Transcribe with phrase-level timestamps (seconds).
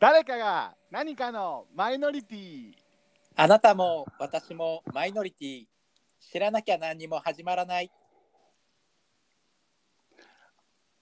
[0.00, 2.72] 誰かが何かのマイノリティ。
[3.36, 5.64] あなたも私もマイノリティ。
[6.18, 7.90] 知らなきゃ何にも始まらない。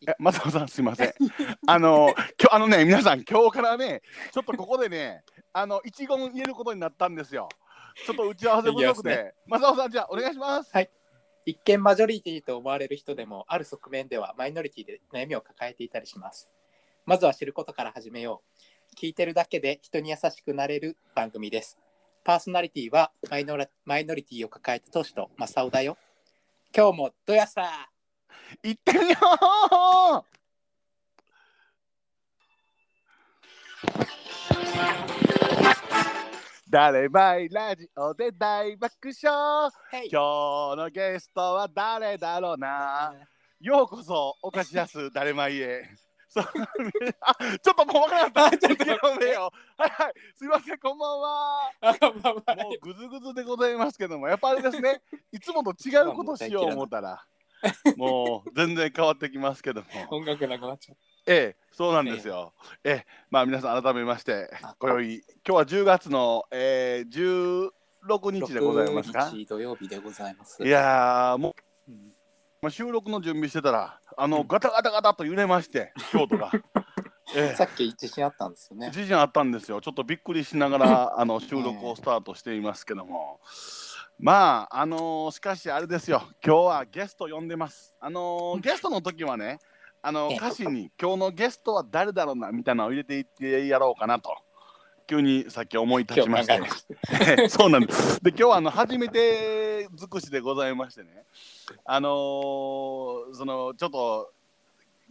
[0.04, 1.14] え、松尾さんすいません。
[1.68, 4.02] あの、今日あのね、皆さん今日からね、
[4.32, 7.48] ちょっとここでね、あの一言入れることになったんですよ。
[8.04, 10.72] ちょっと打ち合わせ不足いきますで、松尾さんじゃあお願いします。
[11.46, 16.52] 一見マジョリティと思われる人でもある側面ではマイノリティで悩みを抱えていたりします。
[17.06, 18.67] まずは知ることから始めよう
[19.00, 21.78] 聞いてるだけで人に優しくなれる番組です。
[22.24, 25.96] パーソナリティはマイノラマイノリティを抱えたトシとマサオだよ。
[26.76, 27.88] 今日もどやさ
[28.60, 29.16] 行ってみよ
[30.20, 30.24] う。
[36.68, 39.70] 誰ばいラジオで大爆笑。
[39.92, 43.14] へい今日のゲストは誰だろうな。
[43.60, 45.84] ようこそお菓子やす誰まいへ
[46.42, 48.46] ちょっともう分からなかった。
[48.46, 49.52] あちょっと読めよ。
[49.76, 50.12] はいはい。
[50.34, 51.72] すいませんこんばんは。
[52.56, 55.02] もうぐずぐずでございますけどもやっぱあれですね。
[55.32, 57.24] いつもと違うことしよう思ったら
[57.96, 59.88] もう全然変わってきますけども。
[60.10, 62.54] 音楽なくなっちゃっええそうなんですよ。
[62.84, 67.70] ええまあ皆さん改めましてあ今宵今日は10月の、えー、
[68.06, 70.62] 16た日でございますか？6日土曜日でございます。
[70.64, 71.54] いやーも
[71.88, 72.12] ううん。
[72.60, 76.50] まあ、収録の準備してたらあの、う んガタガタガタと揺れまして京都が、
[77.36, 78.90] えさっき地震あったんですよえ、ね。
[78.90, 79.80] 地震あったんですよ。
[79.80, 83.40] ちょっとびっくりしながら あの収録をスタートしていますけども、
[84.18, 86.22] まああのーしかしあれですよ。
[86.44, 87.94] 今日はゲスト呼んでます。
[88.00, 89.58] あのーゲストの時はね
[90.02, 90.36] あのええ。
[90.36, 94.36] 歌詞に「今日のゲストは誰だろうな」みたいなのを入れていってやろうかなと
[95.08, 96.76] 急にさっき思い立ちまして今日考
[97.10, 98.22] えましたそうなんです。
[98.22, 101.08] で今日はあの初めて尽くしでございましてね、
[101.86, 104.30] あのーそのちょっと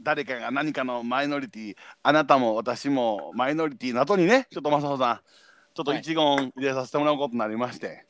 [0.04, 5.20] 誰かが何かのマイノリティ、あなたも私もマイノリティなどにね、ちょっと正穂さん、
[5.73, 8.05] ちょっと一言入れさせてもらうことになりまして、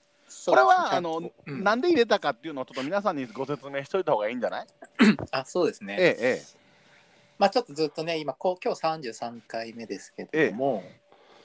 [0.45, 1.63] これはあの、うん。
[1.63, 4.67] なんで入れたかっていうのをちょっと皆さんにご説明しといた方がいいんじゃない？
[5.31, 6.57] あそうですね、えええ
[7.39, 8.81] まあちょっとずっとね今こう今日
[9.19, 10.83] 33回目ですけれども、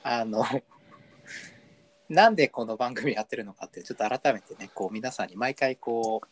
[0.02, 0.44] あの
[2.08, 6.28] なんでこの番組やってるのかってちょっと改めてねこう皆さんに毎回こう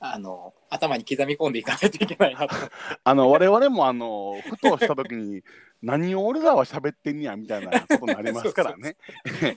[0.00, 2.54] あの頭に刻み込んでいかないといけないなと。
[2.56, 2.68] え、
[3.04, 5.42] あの我々もあのふとした時に
[5.80, 8.96] 何を俺らは喋ってんやみたいなことになりますからね。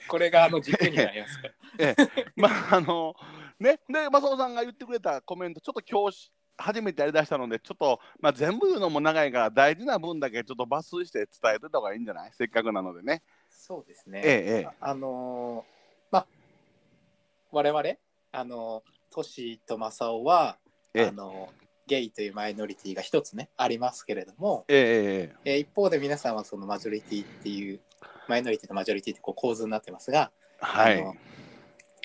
[0.08, 1.94] これがあの軸になりますから。
[2.36, 3.14] まああの
[3.58, 3.80] ね。
[3.88, 12.30] でマサオさんが言ってくれたコメントちょっと今日初めてやりだしたのでちょっと、まあ、全部言うのも長いから大事な分だけちょっと抜粋して伝えてた方がいいんじゃない？
[12.32, 13.22] せっかくなのでね。
[13.48, 14.68] そうですね、ええええ。
[14.80, 15.64] あの
[16.10, 16.26] まあ
[17.52, 17.84] 我々
[18.32, 20.58] あのトシとマサオは
[20.94, 21.06] ええ。
[21.08, 21.48] あの
[21.86, 27.80] ゲイというマイノリティが一つねありますけれども、えええ一方で皆さんはそのマジョリティっていう
[28.28, 30.30] マイノリティとマジョリティってこう構図になってますが、
[30.60, 31.02] はい。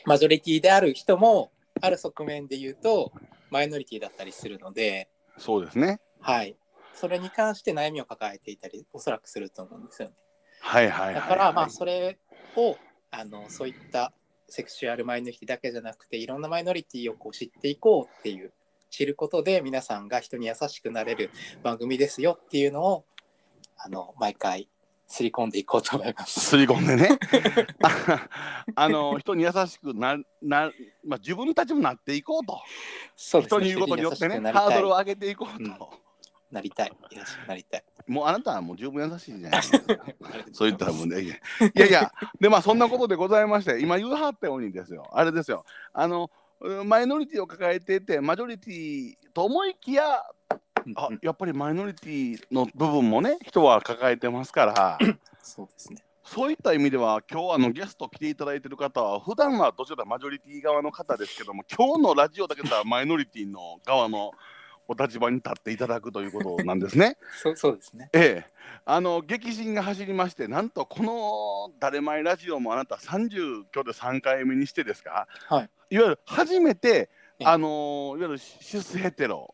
[0.05, 3.11] マジョリティである人もある側面で言うと
[3.53, 6.01] マイノリティだったりするので、そうですね。
[6.19, 6.55] はい、
[6.93, 10.15] それに関して悩みを抱えていたりおそらくすると思うんですよね。
[10.61, 12.17] はいはいはい、だからまあそれ
[12.55, 12.77] を
[13.11, 14.11] あのそういった
[14.49, 18.53] セクシュアルマイノリティだけじゃなくていろんなマイノリティをこう知っていこうっていう
[18.89, 21.29] 知ることで皆さんが人に優しくなれる
[21.61, 23.05] 番組ですよっていうのを
[23.77, 24.69] あの毎回
[25.07, 26.39] すり込んでいこうと思います。
[26.39, 27.19] すり込んでね。
[27.81, 28.29] あ
[28.75, 30.71] あの人に優しくなな、
[31.05, 32.59] まあ、自分たちもなっていこうと。
[33.15, 35.77] そうです人に言うことによってねハードルを上げていこうと、うん。
[36.53, 36.91] なりたい。
[37.11, 37.83] 優しくなりたい。
[38.07, 40.05] もうあなたはもう十分優しいじゃないですか。
[40.51, 41.21] そう言ったらもうね。
[41.21, 41.27] い
[41.79, 45.09] やいやでまあそんなことでございまして今言うはったようにですよ。
[45.11, 45.65] あれですよ。
[45.93, 46.29] あの
[46.61, 50.23] うんマイノリティを抱えていてマジョリティと思いきやうん
[50.95, 54.97] あやっぱりマイノリティの部分もね人は抱えてますから
[55.41, 56.03] そうですね。
[56.25, 64.31] そういった意味では今日あのゲスト来ていただいてる方は普段はどちらかマジョリティ側の方ですけども今日のラジオだけではマイノリティの側の
[64.87, 67.17] お立場に立っていただくということなんですね。
[67.41, 68.09] そうそうですね。
[68.13, 68.51] ええ、
[68.85, 75.27] あの激震が走りましてなんとこの「誰前ラジオ」もあなた30今日で3回目にしてですか？
[75.47, 75.69] はい。
[75.89, 77.09] いわゆる初めて
[77.39, 79.53] ええあのいわゆるシスヘテロ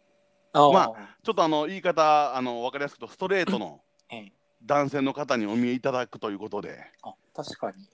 [0.54, 0.94] ま
[1.24, 3.81] ちょっとあの言い方あの分かりやすくとストレートの
[4.12, 4.31] ええ
[4.63, 7.88] 男性の方にお見えいただくということであ確かに。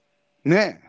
[0.44, 0.80] ね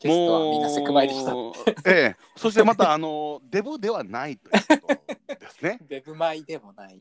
[0.00, 1.32] ゲストはみんなセクマイでした。
[1.32, 1.54] もう
[1.86, 5.78] ええ、そしてまたあのデブではないということですね。
[5.88, 7.00] デブマイでもない。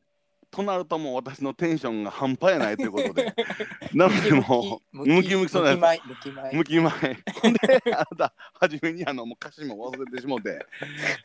[0.52, 3.34] となるともう私のテンションが半端やないということで。
[3.96, 6.92] なのでもうムキムキそうなんですムキ前向き前
[7.42, 7.60] ほんで
[7.96, 10.66] あなた初めにあのもう歌詞も忘れてしもて。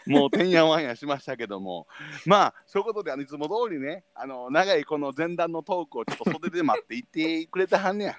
[0.06, 1.88] もうてんやわんやしましたけども。
[2.25, 8.17] まあそういうことであのいつも通りねあの長いこの前段のトークをちょっと袖で待っていってくれてはんねや。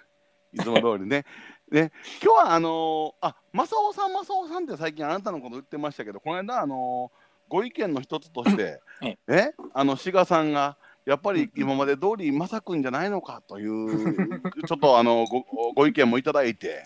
[0.54, 1.26] いつも通りね。
[1.72, 9.18] ね今日はあのー、あ正雄さん正雄さんって最近あなたのこと言ってましたけどこの間あのーご意見の一つとしてえ。
[9.28, 9.52] え？
[9.74, 10.78] あの志賀さんが
[11.08, 16.86] やっぱり今まで通り正くんじゃないのかという ちょっとあのごご意見もいただいて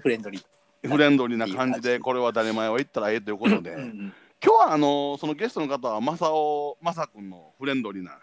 [0.00, 0.88] フレンドリー。
[0.88, 4.12] フレンドリーな感じでこれは誰前は言ったらええということで今
[4.42, 8.18] 日はあのそのゲストの方は正雄正くんのフレンドリーな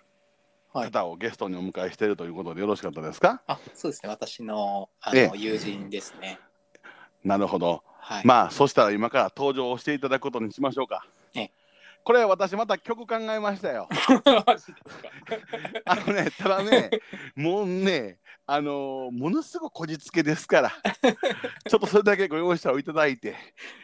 [0.74, 0.86] はい。
[0.92, 3.42] 方をゲストにお迎えしているということでよろしかったですか？
[3.46, 4.10] あ、そうですね。
[4.10, 6.40] 私のあえの友人ですね。
[7.24, 8.26] なるほどはい。
[8.28, 11.52] まあそしたら今から登場していただくことにしましょうかええ。
[12.04, 13.88] これ私また曲考えましたよ。
[15.86, 16.90] あのねただね
[17.36, 20.72] もうねあのーものすごくこじつけですから。
[21.70, 23.36] ちょっとそれだけご容赦をいただいて、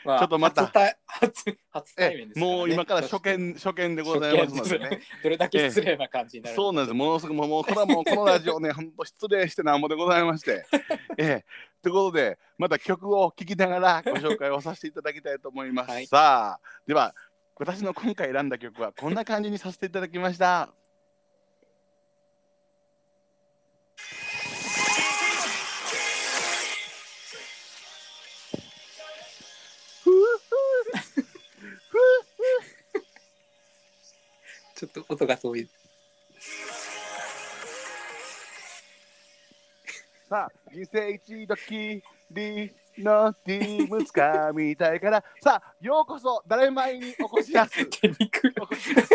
[0.04, 0.64] まあちょっとまた。
[0.64, 2.34] 初対初初対え面ね。
[2.36, 5.02] もう今から初見初見でございますのでね。
[5.24, 6.94] どれだけ失礼な感じになるそうなんです。
[6.94, 10.66] ものすごくもうこれはもうこのラジオねほんと失礼してなんぼでございまして。
[11.18, 11.46] ええ。
[11.82, 15.90] ということでまた曲を聴きながらご紹介をさせていただきたいと思います。
[15.92, 16.08] はい。
[16.08, 17.14] さあでは
[17.60, 20.70] 私の今回選んだ曲はこんな感じにさせていただきました。
[34.76, 35.70] ちょっと音がそういう。
[40.30, 42.02] さあ、人生一度き
[42.32, 47.86] りのティームつかみたいから、さあ、ようこそ、誰前にお越しやす？
[48.02, 49.14] 手肉お越しやす。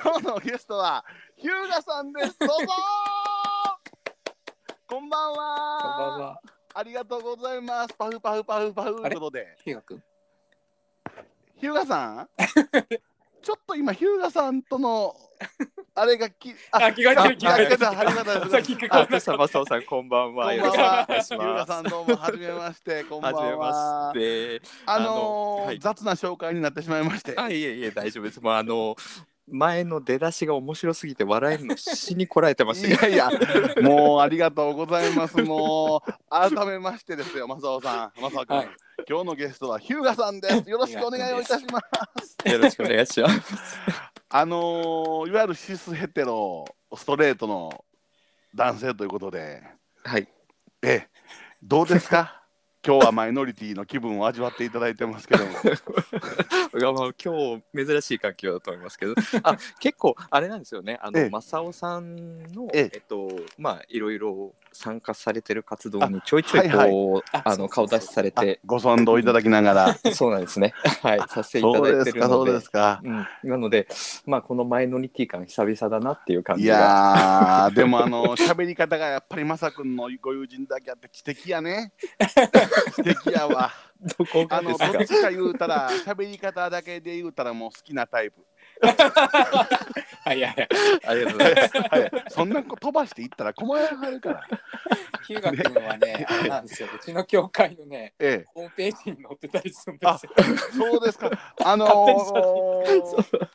[0.00, 1.04] 今日のゲストは、
[1.36, 2.38] ヒューガさんです。
[2.38, 2.56] どうぞ
[4.86, 5.78] こんばんは。
[5.82, 6.40] こんばんは。
[6.74, 7.94] ありがとうございます。
[7.94, 9.56] パフパフパフパフということで。
[9.64, 12.28] ヒューガさん？
[13.42, 15.14] ちょっと今、ヒューガさんとの、
[15.94, 18.60] あれがき、あ気がつい気がついた、ありがとうござい
[19.10, 19.20] ます。
[19.20, 20.46] さまさおさん、こんばんは。
[20.48, 21.06] こんばんは。
[21.08, 21.72] 願いしヒューガます。
[21.72, 23.40] さん、どうも、はじめまして、こんばんは。
[23.40, 24.62] はじめまして。
[24.86, 27.34] あのーあのはい雑な紹介になってしまいまして。
[27.36, 28.40] あ、いえいえ、大丈夫です。
[28.40, 28.96] もう、あの、
[29.52, 33.14] 前の出だしが面白すぎて、笑えるの死にこらえてましたけど。
[33.14, 33.38] いやいや、
[33.82, 35.36] もうありがとうございます。
[35.42, 38.68] もう改めましてですよ、正雄さん、正雄君、はい
[39.08, 40.70] 今日のゲストはヒューガさんです。
[40.70, 41.80] よろしくお願いをいたしま
[42.44, 42.48] す。
[42.48, 43.76] よろしくお願いします。
[44.28, 46.64] あのーいわゆるシスヘテロ、
[46.94, 47.84] ストレートの
[48.54, 49.62] 男性ということで、
[50.04, 50.28] はい。
[50.82, 51.08] ええ、
[51.62, 52.41] どうですか？
[52.84, 55.52] 今日はマイノリティの気分を味わっていただいてますけども。
[57.22, 59.14] 今日珍しい環境だと思いますけど、
[59.44, 60.98] あ、結構あれなんですよね。
[61.00, 69.94] あええの、正雄さんの、えええっと、まあ、いろいろ参加されてる活動にちょいちょいこう、はいああの、顔出しされあて、ご賛同いただきながら。
[70.14, 70.72] そうなんですね。
[71.02, 72.52] はい、させていただいですか、そうてるので。
[72.52, 73.00] ですか。
[73.02, 73.88] うん、なので、
[74.26, 76.74] まあ、このマイノリティ感久々だなっていう感いじが。
[76.76, 81.92] やー、でもあの、 喋り方がやっぱりまさくんのご友人だけあって知的やね。
[82.96, 83.70] 知的やわ。
[84.18, 84.98] どこあの、がですか？
[84.98, 88.44] どっちか言うたら、喋り方だけで言うたらもう好きなタイプ。
[88.82, 90.68] はいはいはい。
[91.06, 91.78] ありがとうございます。
[91.78, 94.42] はい、そんな子飛ばしていったら困らはるから。
[95.26, 96.88] ひがくんは ね、あれなんですよ。
[96.94, 98.44] うちの教会のね、ええ。
[98.54, 100.32] ホームページに載ってたりするんですよ。
[100.76, 101.30] そうですか。
[101.64, 103.48] あのー、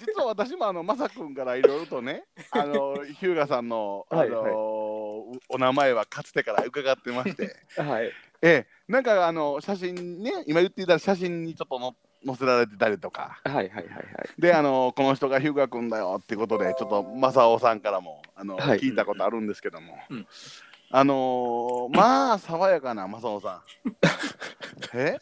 [0.00, 4.52] 実は私もあのまさくんからいろいろとね、あのヒュー ガさんのあのーはい
[5.48, 8.06] お名前はかつてから伺ってまして、はい。
[8.42, 11.94] ええ、なんかあの写真ね、今言っていた写真にちょっとの
[12.26, 13.86] 載せられてたりとか、はいはいはいはい。
[14.38, 20.26] であのこの人がヒューガ君だよってことでちょっと正雄さんからもあの、はい聞いたことあるんですけども、うん
[20.90, 23.60] あのーまあ爽やかな正雄さん。
[24.98, 25.18] え？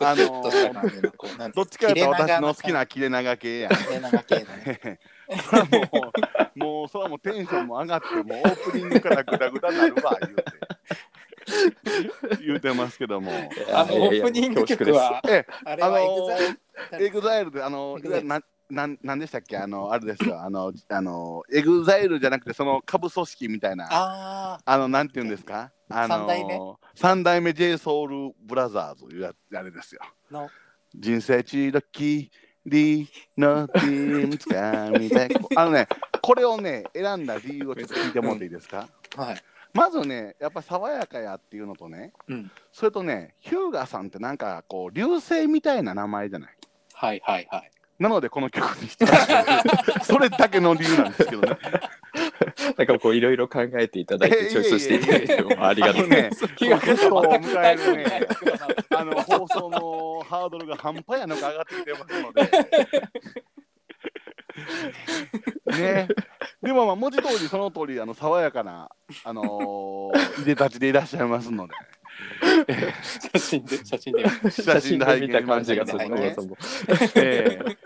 [0.00, 3.72] あのちょっとした感じのこうなんどっちかというと私の好きな切れ長系やん。
[3.76, 5.00] 切れ長系のね。
[5.28, 6.12] それはも
[6.54, 10.44] う、もうそれはもうテンションも上がって、もうオープニングからグダグダになるわ、言うて。
[12.40, 13.32] 言うてますけども。
[13.72, 16.00] あのオープニング曲は、えあれは
[17.00, 17.50] EXILE。
[17.50, 18.40] で、あの、な
[18.70, 19.56] なんなんでしたっけ？
[19.56, 25.72] あの、あれですよ、あの、あの、 EXILE じゃなくて、その下部組織みたいな、ああの、なんていうんですか？
[25.88, 26.58] あの三代目？
[26.94, 30.02] 三代目 j ソ o ルブラザーズいあれですよ。
[30.94, 32.30] 人生一度き
[32.66, 35.28] りのティームつかみたい。
[35.56, 35.88] あのね、
[36.20, 38.86] これをね、選んだ理由をちょっと聞いてもらっていいですか、
[39.16, 39.36] はい。
[39.78, 42.50] まずね、やっぱ爽やかやっていうのとね、うん。
[42.72, 46.50] それとね、ヒューガさんってなんかこう、流星みたいな名前じゃない？
[46.94, 47.70] はいはいはい。
[47.98, 49.06] なのでこの曲にした
[50.04, 51.58] それだけの理由なんですけどね。
[52.76, 56.48] なんかこういろいろ考えていただいてチョイスしていただいてもありがとうございます。
[56.54, 58.28] 気がゲストを迎えるね
[58.96, 62.50] あの放送のハードルが半端やのか上がってきてますので。
[65.78, 66.08] ね、
[66.62, 68.88] でもまあ文字通りその通りあの爽やかな
[69.24, 71.74] あのー、 いでたちでいらっしゃいますので。
[73.32, 74.24] 写真で写真で。
[74.50, 76.56] 写真で拝見見た感じがそのしましたねその
[77.16, 77.76] ええ。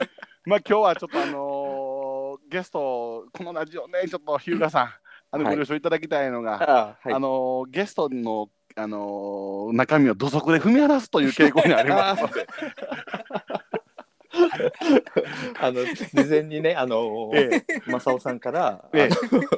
[0.47, 4.91] まあ今日はちょっとあのーゲストこのラジオねちょっと日向さん
[5.31, 7.15] あのはいご了承いただきたいのが、あはい。
[7.15, 12.47] あのーゲストのあのー中身を土足で踏み荒らすという傾向にありますので、
[15.61, 19.11] あの事前にねあの、え正雄さんから、ええ。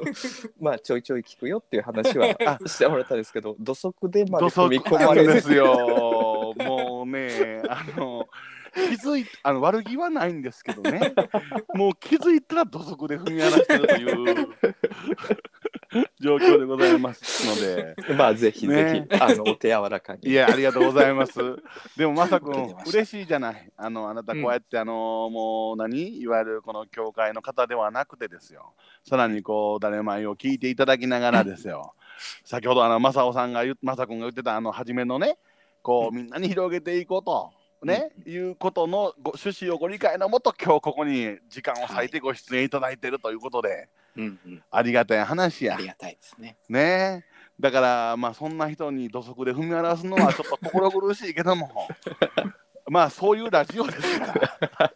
[0.59, 2.27] まあちょいちょい聞くよっていう話は
[2.65, 5.35] してもらったんですけど土足でまで踏み込まれる。
[5.35, 6.53] ですよ。
[6.57, 8.27] もうね、あの、
[8.75, 11.13] 気づいあの悪気はないんですけどね、
[11.73, 14.47] もう気づいたら土足で踏み荒らしてるという
[16.19, 21.39] 状況でございますので、まあぜひぜひ、ねあのお手柔らかにいや、ありがとうございます。
[21.95, 23.71] でも、まさくん嬉しいじゃない。
[23.77, 28.73] あの、あなた、こうやって、あの、もう何、いわゆるこの教会の方ではなくてですよ。
[29.03, 31.93] さらに、こう、誰前を聞いていただきながらですよ。
[32.43, 35.37] 先ほど、あの、正雄さんが言っ、正くんが言ってた、あの、初めのね、
[35.81, 37.51] こう、みんなに広げていこうと。
[37.83, 44.63] ね、いうことのご趣旨をご理解のもと今日ここに時間を割いてご出演いただいているということで、うんうん。
[44.71, 45.75] ありがたい話や。
[45.75, 46.57] ありがたいですね。
[46.69, 47.23] ね。
[47.29, 51.87] えだからまあそんな人に土足で踏み荒らすのはちょっと心苦しいけども。
[52.87, 54.93] まあそういうラジオですから。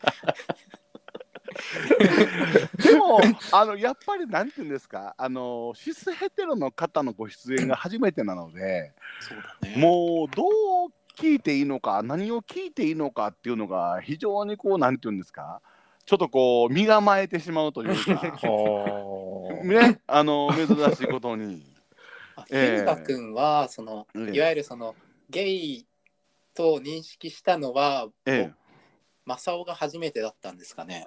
[2.83, 3.19] でも
[3.51, 9.75] あのやっぱりなんて言うんですかあのシスヘテロの方のご出演が初めてなのでそうだね。
[9.77, 10.43] もうど
[10.87, 15.61] う聞いていいのか何を聞いていいのかっていうのが非常にこうなんて言うんですか
[16.05, 18.23] ちょっとこう身構えてしまうというか
[19.63, 21.65] ねあの珍しいことに。
[22.37, 24.95] あええ日向君はそのええいわゆるその
[25.29, 25.85] ゲイ
[26.53, 28.59] と認識したのは、ええ
[29.25, 31.05] 正雄が初めてだったんですかね。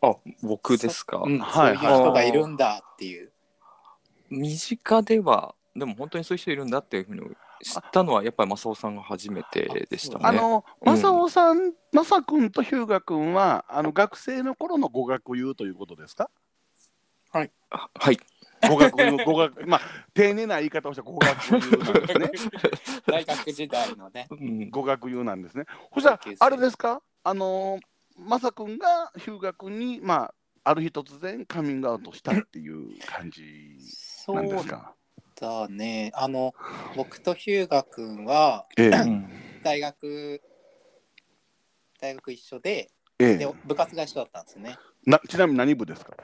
[0.00, 3.30] あ僕ですか、うん、はいそういう人がいるんだっていう。
[4.30, 7.20] 身近ではでも本当にそういう人いるんだっていうふうに
[7.62, 10.24] 知ったのはやっぱり正雄さんが初めてでしたね。
[10.24, 16.30] あの、うん正雄さん、正君と日向君は、あの学生の頃の語学友ということですか？
[17.32, 17.38] あ
[17.94, 18.18] はい
[18.68, 19.80] 語学友、 語学、まあ、
[20.12, 22.50] 丁寧な言い方をした語学友なんですね。
[23.06, 24.26] 大学時代のね。
[24.30, 25.64] うん語学友なんですね。
[25.94, 27.00] そしたあれですか？
[27.22, 27.80] あのー、
[28.28, 34.94] 正君が日向君に、まあ、ある日突然カミングアウトしたっていう感じそうなんですか？
[35.40, 36.10] だね。
[36.14, 36.54] あの、
[36.96, 39.26] 僕と日向君はええうん
[39.64, 40.40] 大学、
[42.00, 44.76] 大学一緒で、でええ、部活が一緒だったんですよね。
[45.06, 46.14] な、ちなみに何部ですか？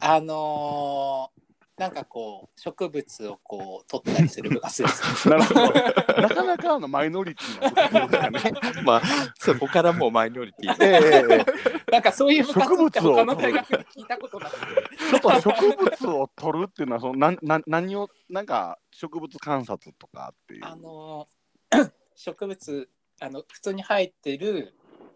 [0.00, 1.47] あのー
[1.78, 5.28] なんかこう植物をこう取ったりする部活です。
[5.30, 5.62] なるほど。
[5.62, 8.82] なかなかあのマイノリティの部活ですかね。
[8.84, 9.02] まあ
[9.38, 11.44] そこからもうマイノリティ えええええ
[11.88, 14.66] えなんかそういう部活って植物を他の大学で聞いたことなくて。
[14.98, 20.64] ちょっと植物を取るっていうのはそのなんなん何をなんか植物観察とかっていう。
[20.64, 24.74] あのー 植物あの普通に生えてる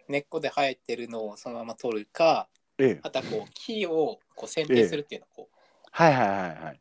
[0.08, 5.61] 根っこで生えてるのをそのまま取るかええ、あとはこう木をこう剪定するっていうのをこう
[5.92, 6.80] はいはいはいはい。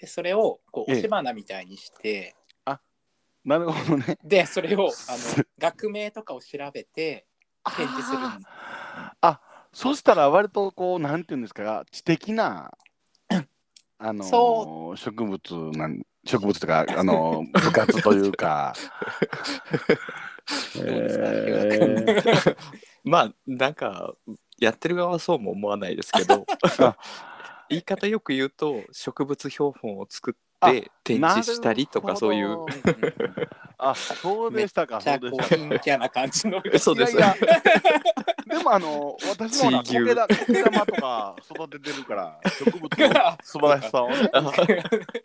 [0.00, 2.34] でそれをこうええ押し花みたいにして、
[3.44, 4.18] なるほどね。
[4.22, 7.26] でそれをあの学名とかを調べて
[7.76, 9.28] 展示するんですあー。
[9.28, 9.40] あ、
[9.72, 12.70] そしたら割とこうなんていうんですか知的な
[13.98, 15.40] あのーそ植物
[15.78, 18.74] なん植物とかあのー部活というか。
[20.74, 21.24] どうですか？
[21.24, 22.56] えー。
[23.04, 24.14] まあなんか
[24.58, 26.44] やってる側はそうも思わないですけど。
[26.78, 26.96] あ
[27.70, 32.58] 言い方よく言うと植物標本を作っあて展示したりとかそういう
[33.78, 35.00] あ、そうでしたか。
[35.00, 35.56] そうでしたか。
[35.56, 44.16] 陰キャな感じの そうですいやいやでもあの私もほら地牛苔だ苔玉とか育ててるから植物の 素晴らしさをね。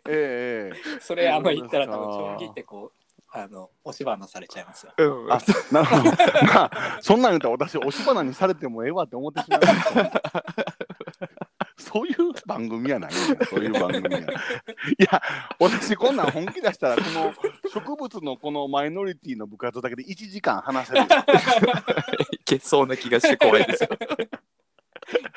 [0.08, 4.92] ええええそれあの言ったら多分そうちょん切ってこうあの押し花されちゃいますよ。
[4.96, 5.38] うんあ
[5.70, 6.04] なるほど。
[6.04, 10.22] まあそんなん言ったら私押し花にされてもええわって思ってしまいました。
[11.78, 12.14] そういう
[12.46, 14.20] 番組やないそういう番組や。
[14.22, 14.26] い
[14.98, 15.22] や
[15.58, 17.34] 私こんなん本気出したらこの
[17.72, 21.02] 植物のこのマイノリティの部活だけで1時間話せる。
[22.32, 23.90] いけそうな気がして怖いですよ。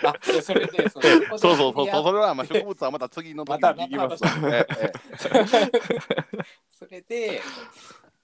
[0.03, 4.23] あでそれでそそうそうそうそうそれはまあ植物はまた次の時に聞きます。
[6.71, 7.41] それで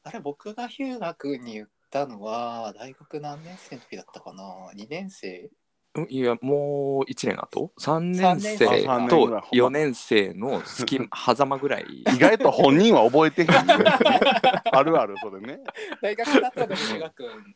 [0.08, 4.44] あれ、僕がヒューガ君に言ったのは、大学何年生の時だったかな
[4.76, 5.50] ?2 年生
[5.96, 8.66] うんいやもう1年後？3年生三年生。
[8.66, 9.44] あと三年ぐらい。
[9.54, 11.86] 4年生の隙間 狭間ぐらい。
[11.90, 13.74] 意外と本人は覚えてへんね
[14.72, 15.60] あるあるそれね。
[16.02, 17.56] 大学だったのヒューガ君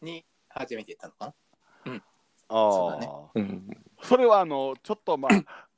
[0.00, 1.34] に初めて言ったのか
[1.90, 1.94] な？
[2.48, 2.72] ああ。
[2.72, 3.08] そうだね。
[3.34, 3.70] うん。
[4.02, 5.32] それはあのちょっとまあ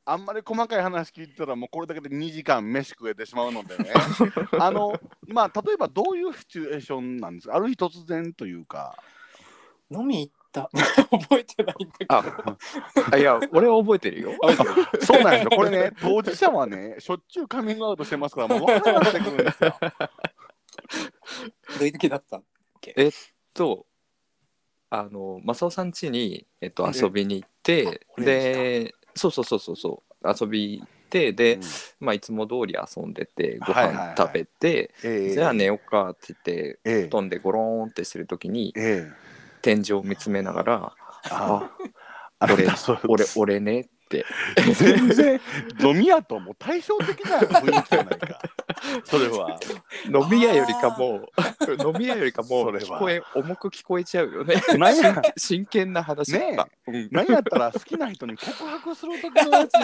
[0.07, 3.90] あんまり細かい話聞いてたらもうこれだけで2時間飯食えてしまうのでね。
[4.61, 4.93] あの
[5.26, 7.57] まあ例えばどういうシチュエーションなんですか？
[7.57, 8.97] ある日突然というか。
[9.90, 12.14] 飲み行った 覚えてないんだけど。
[12.14, 12.25] あ
[13.12, 14.32] あいや俺は覚えてるよ。
[15.00, 15.50] そうなんですよ。
[15.50, 19.76] これね当事者はねしょっちゅうカミングアウトしてますからもう分からなくなってくるんですよ。
[21.78, 22.42] どういう時だった
[22.96, 23.12] えっ
[23.52, 23.87] と
[24.90, 31.62] あの正雄さん家に、えっと、遊びに行ってうんでそうそうそうそうそう遊び行ってで、うん。
[32.00, 35.30] まあいつも通り遊んでてご飯食べて、ええ。
[35.30, 37.02] じゃあ寝ようかって言ってええ。
[37.04, 39.34] 布団でゴローンってしてる時にええ
[39.64, 40.92] 天井を見つめながら
[41.30, 41.71] 「あ
[42.38, 42.66] あ俺
[43.09, 44.26] 俺俺ね」って。
[44.75, 45.40] 全然
[45.80, 48.38] 飲み屋ともう対照的な雰囲気じゃないか。
[49.04, 49.59] それは。
[50.04, 51.26] 飲み屋よりかも
[51.83, 52.85] 飲み屋よりかもそれは。
[52.85, 54.62] 聞こえ重く聞こえちゃうよね。
[54.78, 55.23] なんや。
[55.38, 57.09] 真剣な話だった、うん。
[57.11, 59.73] 何やったら好きな人に告白する時のやつ。
[59.73, 59.80] や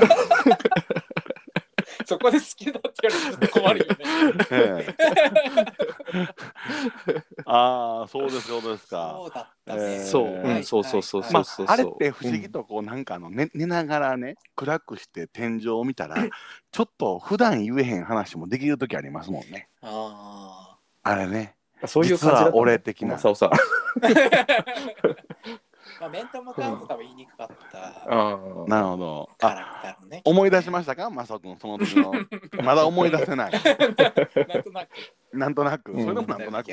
[2.07, 3.97] そこで好きだって言われると困るよね。
[4.51, 4.97] ええ。
[7.47, 9.15] ああそうですそうですか。
[9.17, 9.85] そうだったえね。
[9.99, 10.05] ー
[10.65, 11.33] そう、そうそうそう。
[11.33, 16.17] まそうそうあ、あれって不思議とこうなんかあの寝寝ながらね暗くして天井を見たら
[16.71, 19.69] ちょっと普段言えへん話もできる時ありますもんね。
[19.83, 21.55] ああれね。
[21.55, 23.19] うんそういう感じだった実は俺的な。
[23.19, 23.57] そうそうあ。
[26.01, 27.79] まあ、面と向かうと多分言いにくかった
[28.09, 29.29] あなるほど。
[29.33, 30.23] あカラクターのね。
[30.25, 31.11] 思い出しましたか？
[31.11, 32.13] マサ君その時の。
[32.65, 33.53] まだ思い出せない。
[33.53, 34.89] なんとなく。
[35.33, 36.05] なんとなく、うん。
[36.05, 36.71] それでもなんとなく。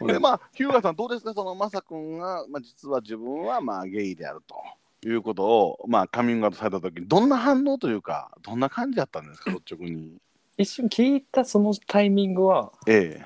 [0.00, 0.06] うん。
[0.12, 10.18] でまあ、ヒューガさん、どうですか、そのマサ君が、まあ、実は自分はまあゲイであるということを、まあ、カミングアウトされたときに、どんな反応というか、どんな感じだったんですか、率直に。
[10.58, 13.22] 一瞬聞いたそのタイミングはえ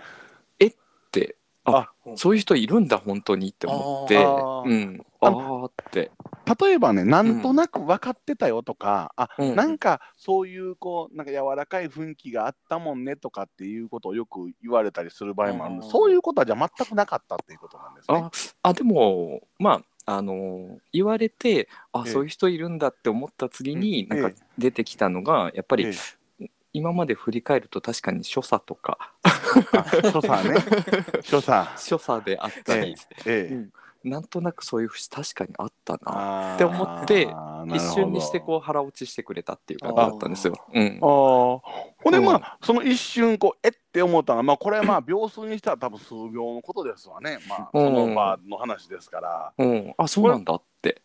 [0.67, 0.75] っ
[1.11, 2.19] てあうん。
[2.19, 5.07] そういう人いるんだ本当にって思ってうん。
[5.21, 6.11] あーって、
[6.47, 9.57] え、例えばね、なんとなく分かってたよとか、あうん。
[9.57, 15.91] なんかそういうこうなんか柔らかい雰囲気があったもんねとかっていうことをよく言われたりする場合もあるんでうん。
[15.91, 18.19] そういうことはじゃあ全くなかったっていうことなんですね。
[18.19, 18.31] あ
[18.63, 22.13] あでもまああの言われてあ、ええ。
[22.13, 24.21] そういう人いるんだって思った次に、うん。
[24.21, 25.93] なんか出てきたのがやっぱり、え
[26.75, 29.13] 今まで振り返ると確かに所作とか。
[30.13, 30.61] 所作ね、
[31.23, 31.81] 所作。
[31.81, 33.73] 所作であったり、ええうん。
[34.11, 36.57] なんとなくそういう節確かにあったな。
[36.57, 37.29] って思って
[37.69, 40.57] 一瞬にしてこう腹落ちしてくれたっていう感じだったんですよ。
[40.75, 40.99] うん。
[41.01, 41.61] ああ、ほ
[42.09, 47.39] んでうんまあ、その一瞬こうえって思ったのはまあこれはまあ秒数にしたら多分数秒のことですわね。
[47.49, 47.85] まあうん。
[47.87, 49.53] その場の話ですから。
[49.57, 51.01] うん、あそうなんだって。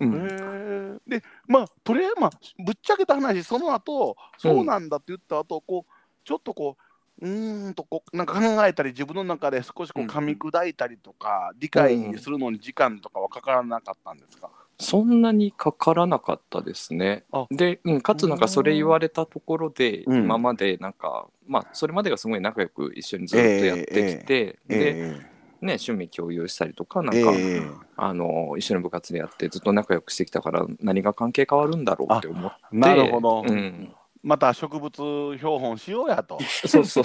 [0.00, 2.30] うへん、えでまあとりあえずまあ
[2.64, 5.92] ぶっちゃけた話その後そうなんだって言った後こう
[6.24, 6.82] ちょっとこう
[7.20, 17.24] うーんとこうなんか考えたり自分の中で少しこう噛み砕いたりとか、理解するのに時間とかはかからなかったんですか、そんなにかからなかったですね。
[17.32, 17.46] あ。
[17.50, 20.18] で、うん、かつなんかそれ言われたところで、うん。
[20.24, 27.62] 今までなんか、まあそれまでがすごい仲良く一緒にずっとやってきて、で、えね、趣味共有したりとか、なえんか、ええ
[27.96, 32.58] あの一緒に部活でやってずっと仲良くしてきたから何が関係変わるんだろうって思って。
[32.70, 33.92] なるほど、うん、
[34.22, 36.38] また植物標本しようやと。
[36.66, 37.04] そうそう。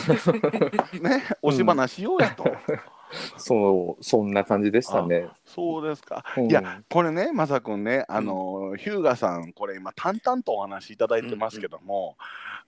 [1.02, 2.46] ね押し花しようやと、
[3.38, 5.28] そう、そんな感じでしたね。
[5.46, 6.24] そうですか。
[6.38, 6.50] うん。
[6.50, 7.84] いや、これね、まさくん。
[7.84, 12.18] ね、あの、ヒューガさん、これ今、淡々とお話しいただいてますけども、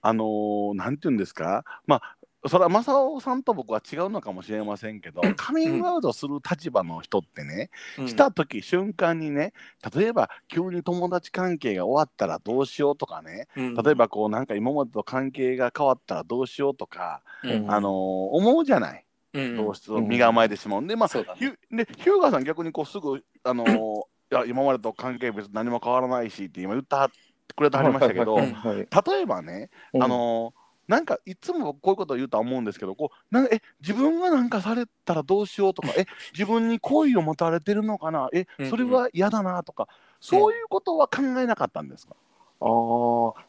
[0.02, 2.15] あのーなんて言うんですか、まあ、
[2.48, 8.08] それは正雄さんと僕は違うのかもしれませんけど、カミングアウトする立場の人ってね、うん。
[8.08, 9.52] した時瞬間にね、
[9.94, 13.74] 例えば急に友達関係が終わったらどうしようとかね、うん。
[13.74, 17.70] 例えばこうなんか今までと関係が変わったらどうしようとか、うん。
[17.70, 19.56] あのー思うじゃない、うん。
[19.56, 21.38] どうしても身構えてしまうんで、まあ、そうだね。
[21.40, 23.68] ヒュでヒューガーさん逆にこうすぐあのー
[24.32, 27.10] いや今までと関係別に何も変わらないしって今言ったは
[27.54, 28.88] くれてはりましたけど、はいはいはい。
[29.08, 38.70] 例えばね、あのーなんかいつもこういうことを言うとは思うんですけどこうなんかえ自分がなんかされたらどうしようとかえ自分に好意を持たれてるのかなえうんうん。
[38.70, 39.88] それは嫌だなとか、
[40.20, 42.14] そういうことは考えなかったんですか、
[42.60, 42.66] ああ、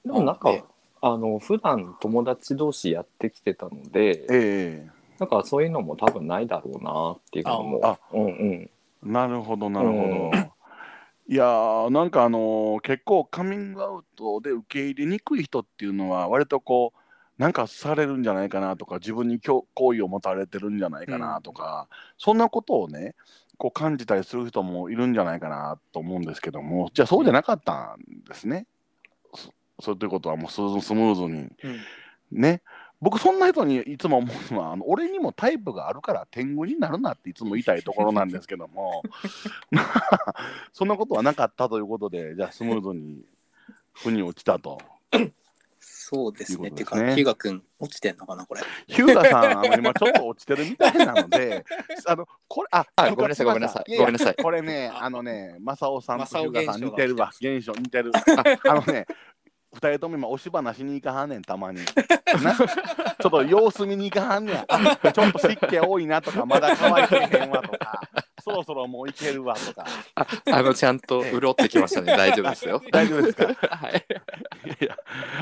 [0.06, 0.64] でもなんか、ね。
[1.00, 4.88] あの普段友達同士やってきてたので、え
[5.20, 8.70] なんかそういうのも多分ないだろうなっていうのも、あうんうん、え
[9.04, 10.02] なるほどなるほど。
[10.02, 10.52] うん。
[11.30, 17.00] いやーなんかあのー結構カミングアウトで受け入れにくい人っていうのは割とこう
[17.38, 23.16] なんかされるんじゃないかなとか自分に好好意を持たれてるんじゃないかなとか、そんなことをね
[23.58, 28.66] こう感じたりする人もいるんじゃないかなと思うんですけどもじゃあそうじゃなかったんですね。
[29.34, 31.30] そそうということはもうスムーズに。
[31.30, 31.80] うん。
[32.32, 32.62] ね。
[33.00, 39.04] 僕そんな人にいつも思うのはあの俺にもタイプがあるから天狗になるなっていつも言いたいところなんですけども。
[39.70, 40.34] ま あ
[40.74, 43.22] そんなことはなかったということでじゃあスムーズに
[43.94, 44.82] 腑に落ちたと。
[46.10, 46.70] そうですね。
[46.70, 48.62] いうか、ヒューガ君、落ちてんのかな、これ。
[48.88, 51.66] ヒューガさん、あの今ちょっと落ちてるみたいなので、
[52.08, 58.14] あのこれ、あ、あごめんなさいごめんなさいごめんなさいこれね、あのね、正雄さんとヒューガさん似てるわ、が現象似てる。
[58.16, 58.22] あ
[58.72, 59.06] あのね、
[59.74, 61.80] 二人とも今、押し花しに行かはんねん、たまに。
[62.42, 64.66] なちょっと様子見に行かはんねん。
[64.66, 68.02] あちょっと湿気多いなとか、まだ乾いてへんわとか、
[68.48, 69.86] そろそろもう行けるわとか。
[70.16, 72.16] ああのちゃんと潤ってきましたね。
[72.18, 72.82] 大丈夫ですよ。
[72.92, 73.68] 大丈夫ですか？
[73.76, 74.06] はい。
[74.66, 74.98] いやいや、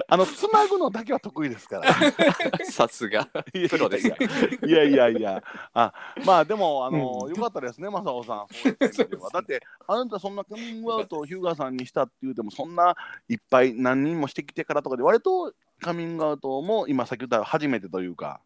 [0.07, 1.93] あの、つまぐのだけは得意ですから。
[2.65, 3.27] さすが。
[3.69, 4.07] プロです。
[4.07, 4.15] よ
[4.65, 5.93] いやいやいや、あ
[6.25, 8.47] まあでも、あの、よかったですね、正雄さん。
[8.49, 12.95] そういう意味ではだって、あなたそんなカミングアウトをヒューガーさんにしたって言うても、そんな
[13.29, 18.39] いっぱい何人もしてきてからとかで、割とカミングアウトも今、さっき言った初めてというか、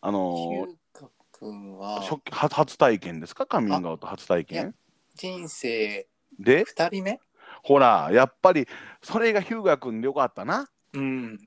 [0.00, 1.08] あのューガ
[1.44, 4.74] 君は、初初初体験ですか、カミングアウト初体いや験
[5.14, 6.06] 人生
[6.38, 7.20] で、2人目？
[7.62, 8.66] ほら、やっぱり
[9.02, 10.68] それがヒューガー君でよかったな。
[10.92, 11.38] うん。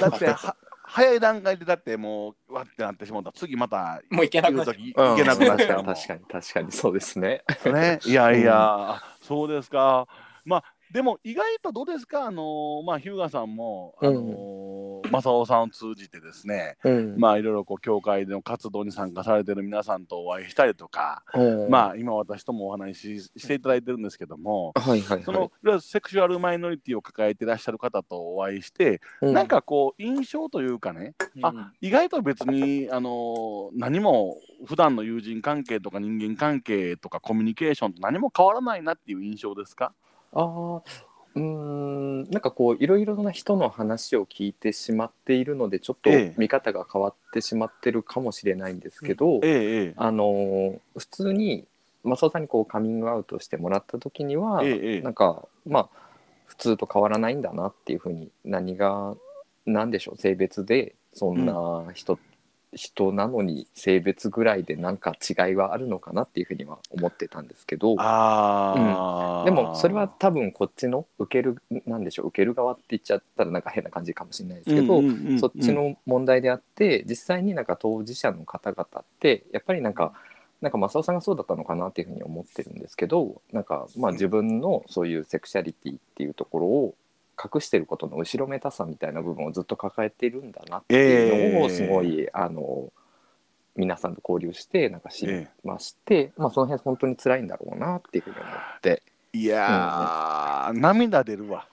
[0.00, 3.32] だって、は早い段階でだってもう、わってなってしまった。
[3.32, 4.74] 次またもういけなくなっちゃう。
[4.74, 5.84] 行けなくなっちゃう。
[5.86, 6.72] 確かに確かに。
[6.72, 7.42] そうですね。
[7.64, 10.06] ね、いやいや、あそうですか。
[10.44, 17.16] まあ、でも意外とどうですか、あのーまあ、ヒューガさんも、あのー正雄さんを通じてですね、うん。
[17.18, 21.70] まあ、いろいろこう、教会での活動に参加されてる皆さんとお会いしたりとか、うん。
[21.70, 29.34] まあ、今私ともお話ししていただいてるんですけども、はいはいその、はいいわゆるセクシュアルマイノリティを抱えていらっしゃる方とお会いして、うん。
[29.34, 31.72] なんかこう、印象というかね、あうん。
[31.80, 39.92] 意外と別に、あのー何も普段の友人関係とか人間関係とかコミュニケーションと何も変わらないなっていう印象ですか？
[40.32, 40.82] あー
[41.34, 46.34] うーんなんかこういろいろな人の話を聞いてしまっているのでちょっとええ。
[46.36, 49.94] 見方が変わってしまってるかもしれないんですけど、ええええ。
[49.96, 51.66] あのー普通に
[52.04, 55.00] 正雄さんにこうカミングアウトしてもらった時には、ええええ。
[55.02, 55.88] なんかまあ
[56.46, 59.14] 普通と変わらないんだなっていうふうに何が
[59.64, 62.18] 何でしょう性別でそんな人、
[62.74, 67.94] 人なのに性別ぐらいでなんか違いはあるのかなっていうふうには思ってたんですけど。
[67.98, 75.38] ああ、でもそれは多分こっちの受けるなんでしょう受ける側って言っちゃったらなんか変な感じかもしれないですけど、うんうんうんうん。
[75.38, 80.12] そっちの問題であって実際になんか当事者の方々ってやっぱりなんか
[80.62, 86.94] なんか正雄さんがそうだったのかなっていうふうに思ってるんですけどなんかまあ自分のそういうセクシャリティっていうところを
[87.42, 92.92] 隠してることの後ろめたさみたいな部分をずっと抱えているんだなっていうのをええすごい、あの
[93.76, 99.02] 皆さんと交流してなんか知りえまして、まあその辺本当に辛いんだろうなっていうふうに思って。
[99.34, 101.66] いやー、涙出るわ。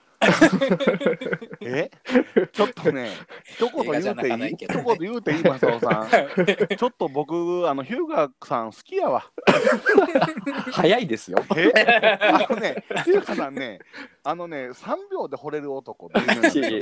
[1.62, 1.90] え？
[2.52, 3.10] ちょっとね、
[3.44, 6.08] 一言言うていい、ないけどね一言言うていい、正雄さん？
[6.76, 9.24] ちょっと僕、あのヒューガーさん好きやわ。
[10.72, 11.38] 早いですよ。
[11.56, 11.72] え？
[12.20, 13.78] あのね、ヒューガーさんね、
[14.22, 16.80] あのね、3秒で惚れる男ヒュ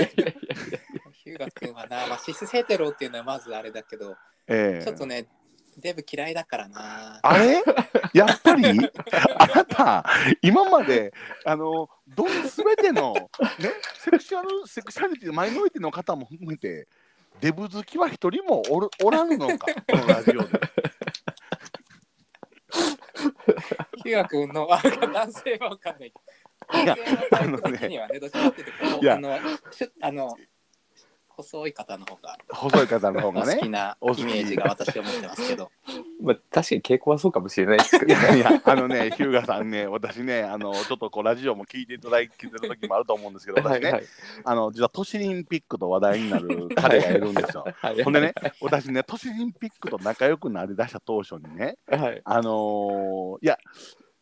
[1.35, 5.27] ーガ君はな、まあ、シスヘテロっていうのはまずあれだけど、ええちょっとね、
[5.78, 7.20] デブ嫌いだからな。
[7.22, 7.62] あれ？
[8.12, 8.64] やっぱり？
[9.38, 10.04] あなた、
[10.42, 11.12] 今まで、
[11.44, 13.28] あの、どんすべての、ね、
[13.98, 16.88] セクシュアル、セクシャリティ、マイノリティの方も含めて、
[17.40, 20.60] デブ好きは一人もおるおらんのか、このラジオで。
[24.04, 26.12] ヒガ君の、あ、男性はわかんない。
[26.74, 26.96] いや
[27.30, 27.58] 男性の
[28.08, 28.64] ね、どっちかってい
[29.10, 29.18] あ
[30.12, 30.36] の、
[31.38, 33.55] 細い方の方が細い方の方おがね。
[33.55, 35.70] 好きなイメージが私は持ってますけど。
[36.20, 44.05] まあ確かに傾向はそうかもしれないですけどいやいや、あのね、ヒューガさんね、私ね、あの、ちょっとこう、ラジオも聞いていただいてる時もあると思うんですけど、私ね、はい
[44.44, 47.64] あの、実は都市オリンピックと話題になる彼がいるんですよ。
[47.79, 53.59] はいほんでね、私ね、都市オリンピックと仲良くなりだした当初にね、はいあのーいや、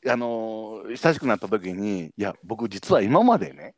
[0.07, 3.74] あのー親しくなった時に、いや、僕実は今までね、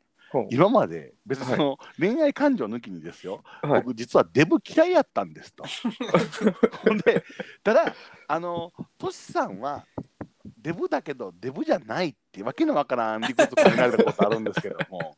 [0.49, 3.81] 今まで別にその、恋愛感情抜きにですよ、はい。
[3.81, 5.63] 僕実はデブ嫌いやったんですと。
[6.85, 7.23] ほんで、
[7.63, 7.95] ただ、
[8.27, 9.85] あの、トシさんは、
[10.61, 15.15] デブだけどデブじゃないってわけのわからん理屈考えられたことあるんですけども、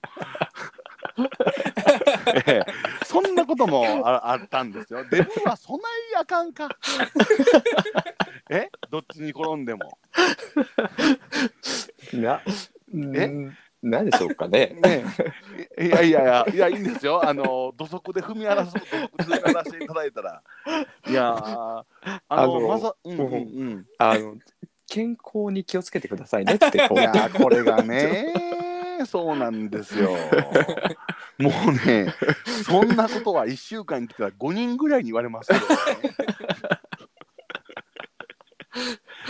[2.47, 2.61] ええ。
[3.05, 5.03] そんなこともああったんですよ。
[5.09, 5.81] デブはそない
[6.19, 6.69] あかんか。
[8.49, 8.69] え？
[8.89, 9.97] どっちに転んでも。
[12.13, 12.41] な
[13.15, 13.51] え？
[13.83, 14.75] んなんでしょうかね。
[14.83, 15.03] ね
[15.77, 17.27] えいやいやいや、いや、いいんですよ。
[17.27, 20.43] あの、土足で踏み荒らす、土足で踏み荒らしていただいたら。
[21.07, 21.83] いやー、
[22.27, 23.85] あの、まさ、うんうんうん。
[23.97, 24.35] あの
[24.91, 28.25] 健康に気をつけてくださいねってこういやー、これがね、
[29.07, 30.11] そうなんですよ。
[31.39, 32.13] もうね、
[32.65, 35.75] そんなことは1週間に来たら5人ぐらいに言われますけどね。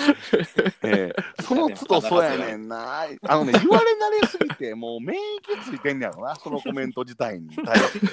[0.83, 3.03] ええその都度そうやねんな。
[3.27, 8.07] あのね、言われ慣れすぎて、 もう免疫ついてんねやろな、そのコメント自体に対して。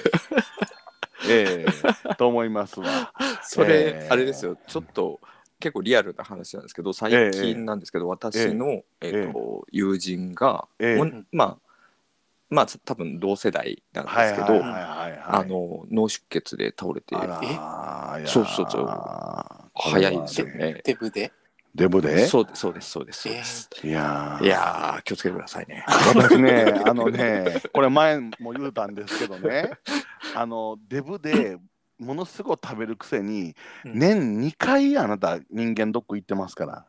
[1.27, 1.65] え
[2.09, 3.13] えと思いますわ。
[3.43, 5.19] それ、えーあれですよちょっと
[5.59, 10.67] 結構リアルな話なんですけど最近なんですけど、私の、えーと友人が、
[11.31, 11.57] まあ
[12.49, 15.21] まあ多分同世代なんではいすけど、はいはいはいはい。
[15.23, 17.15] あの脳出血で倒れて
[18.25, 18.87] そうそうそう
[19.75, 20.81] 早いですよね。
[20.83, 21.31] デブで。
[21.79, 22.27] デブで？
[22.27, 23.69] そうですそうですそうですそうです。
[23.83, 25.85] いやーいやー気をつけてくださいね。
[25.87, 29.71] 私ね、 あのね、これ前も言うたんですけどね、
[30.35, 31.57] あのデブで
[31.97, 36.85] ものすごい食べるくせに、うん年2回あなた人間ドック行ってますから。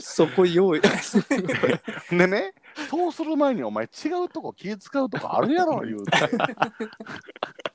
[0.00, 0.82] そこ用意。
[2.10, 2.52] でね、
[2.90, 6.12] そうする前にお前違うとこ気使うとこあるやろ言うて。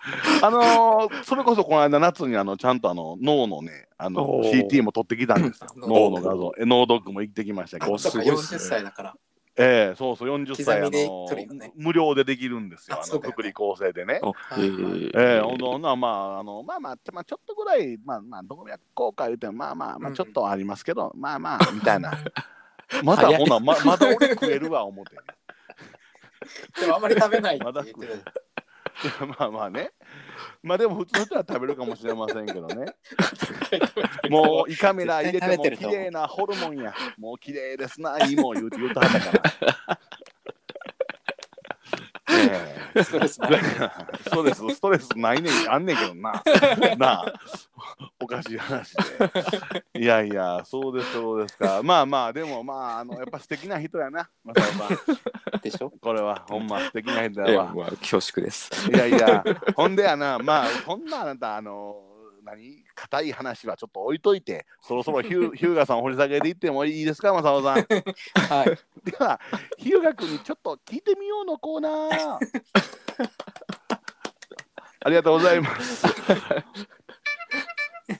[0.42, 5.68] あのーそれこそこの間夏にあのちゃんとあの脳のねあの CT も撮ってきたんですよ。
[5.76, 6.52] 脳の画像。
[6.58, 7.92] え脳ドックも行ってきましたけど。
[7.92, 8.58] おそうか40すごいっすね。
[8.60, 9.14] 歳だから。
[9.56, 12.96] ええそうそう40歳あの無料でできるんですよ。
[12.96, 14.20] ああそうだよねの福利厚生でね。
[14.22, 15.10] あえー。
[15.14, 22.12] ええほんとまああのまあまあまあちょっとぐらいまあまあ動脈硬化言うてもまあまあまあちょっとありますけど、まあまあみたいな。
[23.04, 25.16] まだほなままだ俺食えるわ思って。
[26.80, 28.24] でもあんまり食べないってまだ言ってたじゃん
[29.38, 29.92] まあまあね。
[30.62, 32.86] まあでも普通の人は食べるかもしれませんけどね。
[34.28, 36.94] も もう胃カメラ入れても綺麗なホルモンや。
[37.18, 39.48] もう綺麗ですな、いいもん言うて言うたはったか
[39.86, 40.00] ら。
[43.02, 43.52] ストレスない
[44.24, 46.42] ストレス、ストレスないねん、あんねんけどな。
[46.98, 47.34] なあ、
[48.20, 50.00] おかしい話で。
[50.00, 51.80] いやいや、そうです、そうですか。
[51.82, 54.94] まあまあ、でもまあ、あのやっぱ素敵な人やな、マサオさ
[55.56, 55.60] ん。
[55.60, 55.90] でしょ？
[56.00, 57.72] これは、ほんま素敵な人いややわ。
[57.74, 58.70] まあ恐縮です。
[58.90, 59.44] いやいや、
[59.76, 61.96] ほんでやな、まあ、そんなあなた、あの、
[62.44, 62.84] 何？
[62.94, 67.74] 硬い話はちょっと置いといて、そろそろヒュー ヒューガさんを掘り下げていってもいいですか、マサオさん。
[67.76, 67.86] はい。
[69.10, 69.40] では、
[69.78, 72.38] ヒューガ君にちょっと聞いてみようのコーナー。
[75.02, 76.04] ありがとうございます。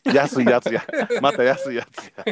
[0.05, 0.83] 安いやつや。
[1.21, 2.25] また安いやつや。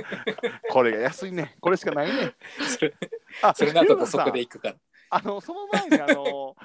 [0.71, 1.57] これが安いね。
[1.61, 2.35] これしかないね。
[2.67, 2.95] それ
[3.43, 4.75] あ、それなとそこで行くから。
[5.11, 6.57] あの、その前に、あの、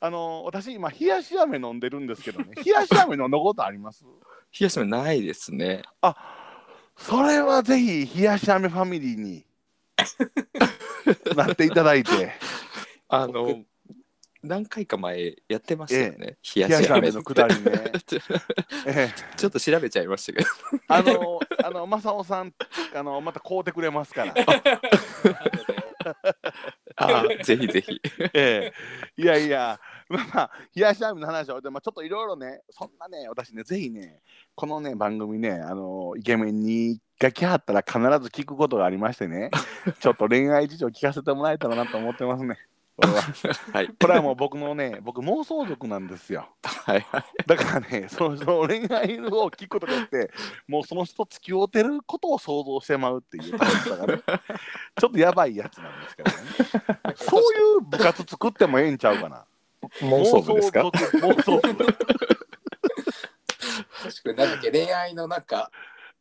[0.00, 2.54] あの、私今、冷やし飴飲んでるんですけどね。
[2.54, 4.04] 冷やし飴飲んだことあります？
[4.58, 5.82] 冷やし麺ないですね。
[6.96, 9.44] それはぜひ、冷やし飴ファミリーに
[11.36, 12.32] なっていただいて、
[13.08, 13.64] あの
[14.42, 16.38] 何回か前やってましたよね。
[16.56, 17.92] 冷冷やし飴のくだりね。
[18.86, 20.48] ええちょっと調べちゃいましたけど。
[20.88, 22.54] あの、あの、正雄さん、
[22.94, 24.34] あの、また買うてくれますから。
[26.96, 28.00] あ ーぜひぜひ。
[28.34, 28.72] え
[29.18, 29.78] えいやいや、
[30.12, 34.20] まあまあ、冷やし飴の話は置いて、まあ、ちょっといろいろね、そんなね、私ね、ぜひね、
[34.56, 39.50] このね、番組ね、あの、イケメンにが来はったら必ず聞くことがありましてね、
[40.00, 42.58] ちょっと恋愛事情聞かせてもらえたらなと思ってますね。
[42.96, 43.22] これは。
[43.72, 43.88] はい。
[43.88, 46.48] これはもう僕のね、僕妄想族なんですよ。
[46.62, 47.24] はいはい。
[47.46, 50.32] だからね、そのその恋愛を聞くことによって、
[50.66, 54.20] もうその人と付き合うてることを想像してまうっていう楽しさがね、
[54.96, 56.36] ちょっとやばいやつなんですけどね。
[57.16, 57.44] そうい
[57.78, 59.44] う部活作ってもええんちゃうかな。
[60.02, 60.80] 妄想部ですか？
[60.82, 61.62] 妄想部。
[61.62, 61.76] 確
[64.24, 64.70] かになんだっけ？
[64.70, 65.70] 恋愛のなんか、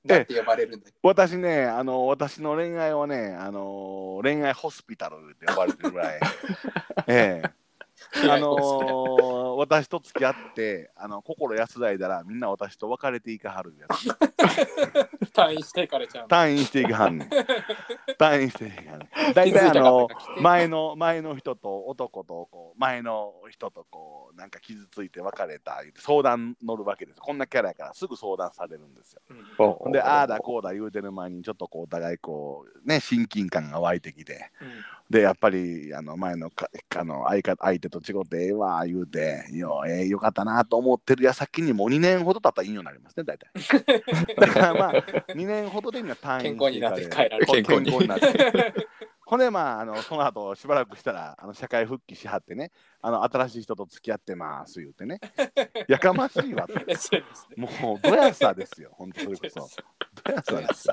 [0.06, 6.20] なんて呼ばれるんだ私ね、あの、私の恋愛はね、あの、恋愛ホスピタルって呼ばれてるぐらい。
[7.08, 7.59] ええ
[8.30, 14.08] あのー私と付き合ってあの心安らいだらみんな私と別れていかはるやつ。
[15.36, 16.30] 退院していかれちゃうの。
[16.30, 17.30] 退院していかはんねん。
[18.18, 19.34] 退院していかはんねん。
[19.34, 20.08] 大体あの
[20.42, 27.20] 前の前の人と男とこう前の人とこうなんか傷ついて別れた相談乗るわけです。
[27.20, 29.22] こんなキャラやからすぐ相談されるんですよ。
[29.30, 29.92] うん。
[29.92, 34.52] でああだこうだ言うてる前にちょっとこうお互いこうね親近感が湧いてきて。
[35.10, 39.46] でやっぱりあの前のかあの相方相手と違ってええわ言うて。
[39.52, 43.50] よ,、えーよかったなと思ってる矢先にもう2年ほど経ったらいいようになりますね大体。
[44.36, 44.94] だからまあ
[45.34, 47.46] 2年ほどでみんな退院健康になって帰られる。
[47.46, 48.28] 健健康になって。
[49.26, 55.20] ほんでまああのその後しばらくしたらあの社会復帰しはってねあの新しい人と付き合ってます言うてね。
[55.88, 56.74] やかましいわと。
[56.98, 57.68] そうですね。
[57.82, 59.70] もうどやさですよ本当それこそ。
[60.24, 60.88] どやさです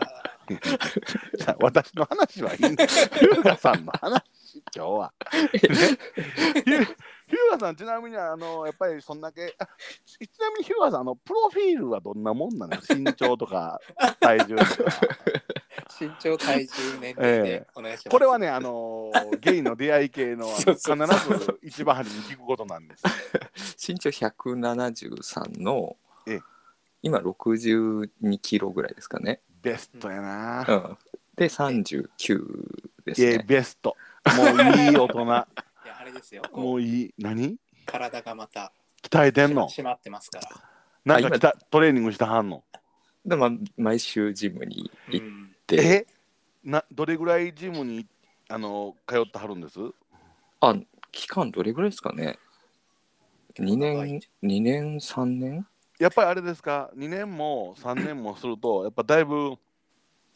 [1.60, 2.68] 私の話はいいね。
[2.68, 4.22] ヒューガさんの話、
[4.74, 5.12] 今日は。
[5.32, 6.86] ね、ヒュー
[7.52, 12.76] ガさん、ちなみにあのやっぱりそんだけあ、ちなみにヒューガさん、あのプロフィールはどんなもんなの？
[12.76, 13.80] 身長とか
[14.20, 14.70] 体重とか。
[15.98, 18.08] 身長、体重、年齢でお願いします。
[18.10, 23.04] これはね、あのゲイの出会い系の 必ず一番初めに聞くことなんです。
[23.92, 26.40] 身長173のええ
[27.02, 29.40] 今62キロぐらいですかね。
[29.62, 30.64] ベストやな。
[30.68, 30.98] うん、
[31.36, 32.08] で39
[33.04, 33.44] ですいや、ね。
[33.46, 33.96] ベスト。
[34.34, 35.22] もういい大人。
[35.22, 35.44] いや、
[36.00, 36.42] あれですよ。
[36.52, 37.14] もういい。
[37.18, 37.56] 何？
[37.84, 38.72] 体がまた。
[39.02, 39.68] 鍛えてんの？
[39.68, 41.20] 締まってますから。
[41.20, 42.64] なんかトレーニングしてはんの？
[43.24, 45.56] でまあ毎週ジムに行っうん。
[45.66, 46.06] て、え？
[46.64, 48.06] などれぐらいジムに
[48.48, 49.78] あの通ってはるんです？
[50.60, 50.74] あ
[51.12, 52.38] 期間どれぐらいですかね
[53.58, 55.66] ？2年2年3年？
[55.98, 59.54] やっぱりあれですか？2年も3年もするとやっぱだいぶ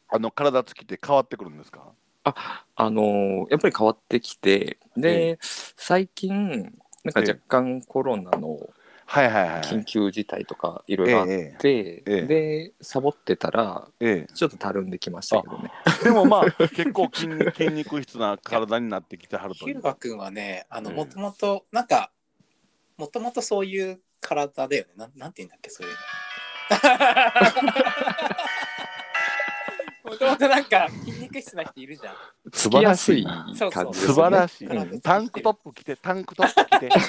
[0.09, 1.93] あの体つきって変わってくるんですか？
[2.77, 6.73] あのーやっぱり変わってきてで、最近
[7.05, 8.59] なんか若干コロナの
[9.07, 9.63] はいはいはい。
[9.63, 19.69] 緊急事態とかいろえいろあっえて、ええでサボってたらえちょっとたるんできましたけどねえ、でもまあ結構筋肉 筋肉質な体になってきてはるという。
[19.71, 22.13] ヒルバ君はね、あの、ええもともと、なんか、
[22.97, 24.91] もともとそういう体だよね。
[24.95, 25.99] なんなんて言うんだっけ、そういうの。
[30.11, 32.15] もともとなんか筋肉質な人いるじゃん。
[32.53, 33.85] 素つきやすいなそうそう。
[33.85, 36.89] 感じです素晴らしい、うんタンクトップ着てタンクトップ着て。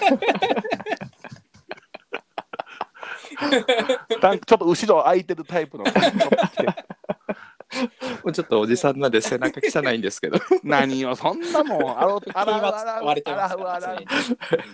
[4.22, 5.84] タンクちょっと後ろ空いてるタイプの。
[5.86, 6.66] タンクトップ着て。
[6.66, 10.38] もうちょっとおじさんなんで背中汚いんですけど。
[10.64, 12.00] 何をそんなもん。
[12.00, 14.06] あろ筋 は洗う割れてますから、洗う洗う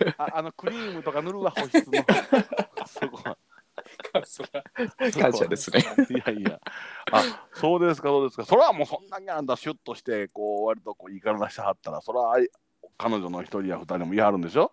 [0.02, 2.06] 常にああのクリームとか塗るわ保湿の
[2.88, 3.38] そこは
[4.26, 4.64] そうだ
[5.12, 5.84] 感謝ですね。
[6.10, 6.60] いやいや。
[7.12, 8.46] あそうですかそうですか。
[8.46, 12.38] それはもうそんなにあんたシュッとしてこう割とこういい体してはったらそれは
[12.98, 14.72] 彼女の一人や二人も言いはるんでしょ？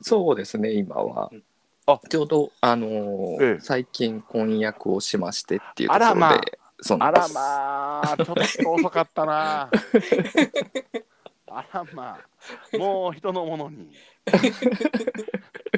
[0.00, 1.28] そうですね今は。
[1.32, 1.42] うん
[1.86, 2.00] あ。
[2.08, 3.60] ちょうどあのーええ。
[3.60, 6.40] 最近婚約をしましてっていうところで、あらまあ。
[6.80, 7.34] そうなあらんです。
[7.34, 9.70] まあ、ちょっと遅かったな。
[11.50, 12.18] あらま
[12.74, 13.90] あ、もう人のものに。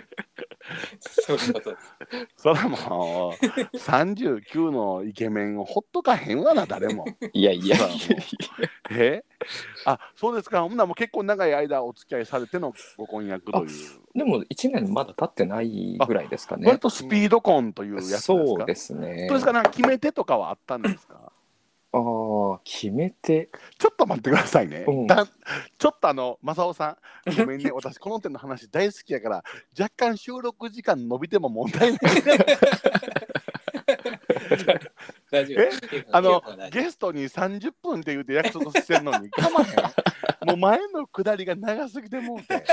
[1.01, 1.95] そういうことです。
[2.37, 7.07] そらもう、39のイケメンをほっとかへんわな、誰も。
[7.33, 7.99] いやいやそうもう
[8.91, 9.25] え？
[9.87, 10.63] あ、そうですか。
[10.63, 13.69] ほんならもう結構長い間お付き合いされてのご婚約という。
[14.15, 18.23] でも1年まだ経ってないぐらいですかね割とスピード婚というやつですか？
[18.23, 21.33] そうですねどうですか、なんか決め手とかはあったんですか？
[21.93, 24.85] ああ決めてちょっと待ってくださいね。
[24.87, 25.29] うんだん
[25.79, 29.45] ちょっとあの、正雄さん、ごめんね、 私、この点の話大好きやから、
[29.79, 32.01] 若干収録時間伸びても問題ない。
[35.31, 35.61] 大丈夫。
[35.61, 35.71] え？
[36.11, 40.47] あのゲストに30分って言うて約束してんのに、かまへん。
[40.47, 42.65] もう前の下りが長すぎてもうて、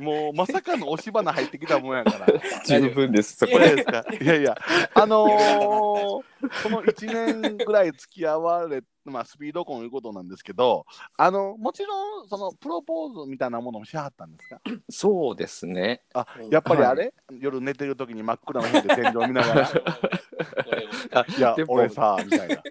[0.00, 2.26] もうまさかの押し花入ってきたもんやから。
[2.66, 4.56] 十分ですそこれですかいやいや、
[4.94, 6.22] あのーこ
[6.68, 10.86] の1年ぐらい付き合われ、まあ、スピード婚いうことなんですけど、
[11.16, 14.60] あのもちろん、そのプロポーズみたいなものもしはったんですか？
[14.90, 19.70] そうですねあやっぱりあれ、夜寝てる時に真っ暗な部屋で天井見ながら、
[21.14, 22.62] あいやで、も俺さ、みたいな。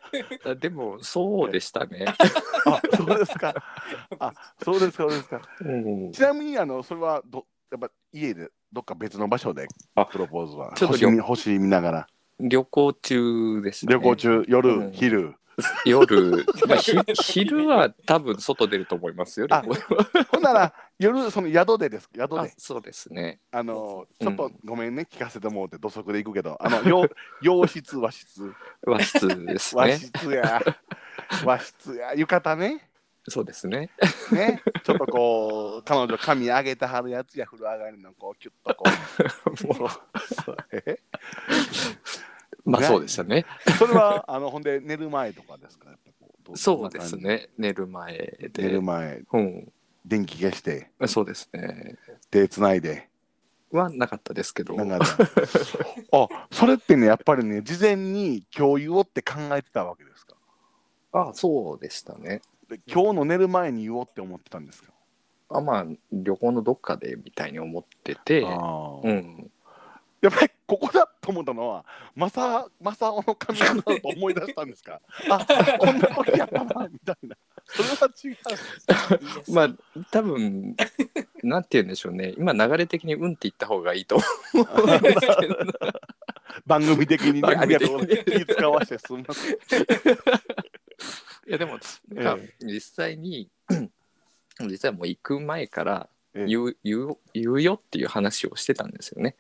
[0.52, 2.06] あでもそうでしたね、
[2.66, 3.54] あ、そうですか。
[4.20, 5.42] あ、そうですか、そうですか。
[5.62, 10.74] うん、ちなみに、あの、それはど、やっぱ家で、どっか別の場所で、あプロポーズは。
[10.76, 12.08] ちょっと星見星見ながら。
[12.40, 15.36] 旅行中でしたね旅行中、夜、うん昼？
[15.86, 19.64] 夜、 まあ、ひ昼は多分外出ると思いますよあ
[20.30, 22.10] ほんなら、夜、その宿でです。
[22.16, 22.40] 宿で。
[22.40, 27.10] あそうですねあの、うんちょっとごめんね、聞かせてもらって、土足で行くけど、あの、洋
[27.42, 28.54] 洋室、和室。
[28.86, 30.62] 和室です和ね室や。
[31.46, 32.14] 和室や。
[32.16, 32.88] 浴衣ね。
[33.28, 33.92] そうですね
[34.32, 34.64] ね。
[34.84, 38.84] ちょっとこう、彼女髪上げてはるやつや、風呂上がりの、こう、キュッとこ
[39.64, 39.68] う。
[39.80, 39.90] もう
[42.72, 43.46] まあそうでしたね。
[43.78, 45.90] それは、あの、ほんで、寝る前とかですか？
[45.90, 47.18] やっぱこうどそうです。
[47.18, 47.50] ね。
[47.58, 48.62] 寝る前どんな感じ？
[48.62, 48.70] 寝で。
[48.70, 49.72] る前、うん。
[50.06, 51.96] 電気消して、そうですね。
[52.32, 53.08] 手つないで。
[53.72, 54.76] はなかったですけど。
[56.12, 60.36] あ、それってね、やっぱりね、事前に今日言おうって考えてたわけですか？
[61.14, 62.42] あそうでしたね。
[62.70, 64.92] で今日の寝る前に言おうって思ってたんですか？
[65.50, 68.42] あまあ旅行のどっかでみたいに思ってて。
[68.42, 68.46] う
[69.12, 69.52] ん
[70.22, 71.84] やっぱりここだと思ったのは、
[72.16, 75.02] まさ、まさおの髪型だと思い出したんですか？
[75.30, 75.46] あ、
[75.80, 77.36] こんな時やったな、みたいな。
[77.66, 78.30] それは違
[79.50, 79.52] う。
[79.52, 79.70] まあ
[80.12, 80.76] 多分
[81.44, 84.18] なんて言うんでしょうね今流れ的にうんって言った方がいいと
[84.54, 85.56] 思うんですけど
[86.66, 89.54] 番組的にね、ありがとう使わしてすみません。
[89.54, 89.56] い
[91.48, 93.50] やでもなんか実際に
[94.60, 99.36] 実際もう行く前からええ言う言う言うよっていう話をしてたんですよね。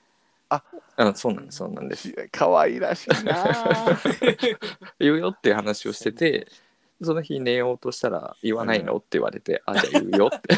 [0.51, 0.63] あ
[0.97, 2.13] あそうなんですそうなんです。
[2.31, 3.97] 可愛らしいな。
[4.99, 6.47] 言うよっていう話をしてて
[7.01, 10.55] その日寝ようとしたら言わないのって言われて、あじゃあ言うよって。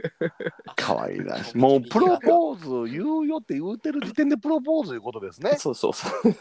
[0.76, 1.56] 可愛らしい。
[1.56, 5.56] もうプロポーズ言うよって言うてる時点でプロポーズいうことですね。
[5.58, 6.34] そうそうそう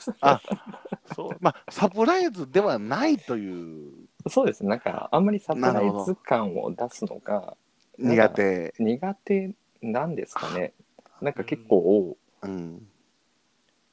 [1.16, 1.38] そう。
[1.40, 3.92] まあサプライズではないという。
[4.28, 4.64] そうです。
[4.64, 7.56] なんかあんまりサプライズ感を出すのが
[7.98, 10.74] 苦手、苦手なんですかね。
[11.22, 12.88] なんか結構うん、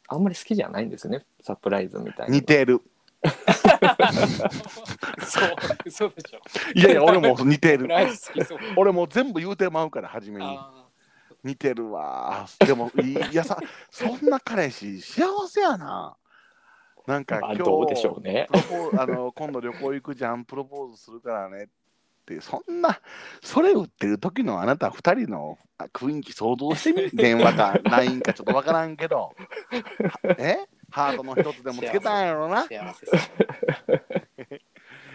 [0.08, 2.80] あんまり好きじゃないんですよねサプライズみたいな似てる。
[5.26, 6.38] そう、嘘でしょ。
[6.74, 7.88] いやいや俺も似てる。
[8.76, 10.46] 俺もう全部言うてまうから初めに。
[10.46, 10.72] あ
[11.44, 12.46] 似てるわ。
[12.60, 13.58] でもいいやさ
[13.90, 16.16] そんな彼氏幸せやな。
[17.06, 18.48] なんか今日まあどうでしょうね。
[18.50, 21.72] プロポーあの今度旅行行くじゃんプロポーズするからねって
[22.40, 23.00] そんな
[23.42, 29.34] それ売ってる時のあなた二人のあ雰囲気想像してみ 電話か LINE かちょっとわからんけど。
[30.38, 30.58] え？
[30.90, 32.64] ハートの一つでもつけたんやろな。
[32.64, 32.96] いやー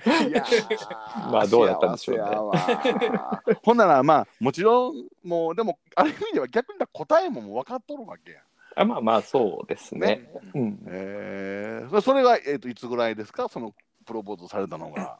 [1.31, 3.55] まあどうだったんでしょうね。
[3.63, 8.41] ほんならまあもちろんもうでもある意味では逆に答えももう分かっとるわけや。
[8.75, 9.99] あまあまあそうですね。
[9.99, 10.29] ね？
[10.53, 13.47] うん、えー、それが、えー、といつぐらいですか？
[13.49, 13.73] その
[14.05, 15.17] プロポーズされたのが。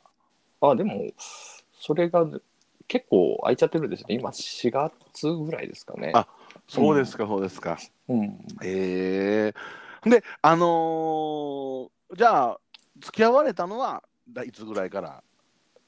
[0.62, 1.10] あでも
[1.86, 2.26] それが
[2.88, 4.16] 結構空いちゃってるんですね。
[4.16, 6.14] 今4月ぐらいですかね。
[6.16, 6.26] あ
[6.66, 7.78] そうですか、そうですか。
[8.08, 8.40] うん。
[8.64, 12.60] えー、であのーじゃあ
[13.02, 14.02] 付き合われたのは
[14.46, 15.22] いつぐらいから？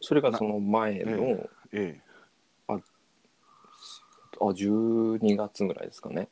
[0.02, 2.02] それがその前の、ええ
[2.68, 2.78] あ
[4.38, 6.28] 12月ぐらいですかね。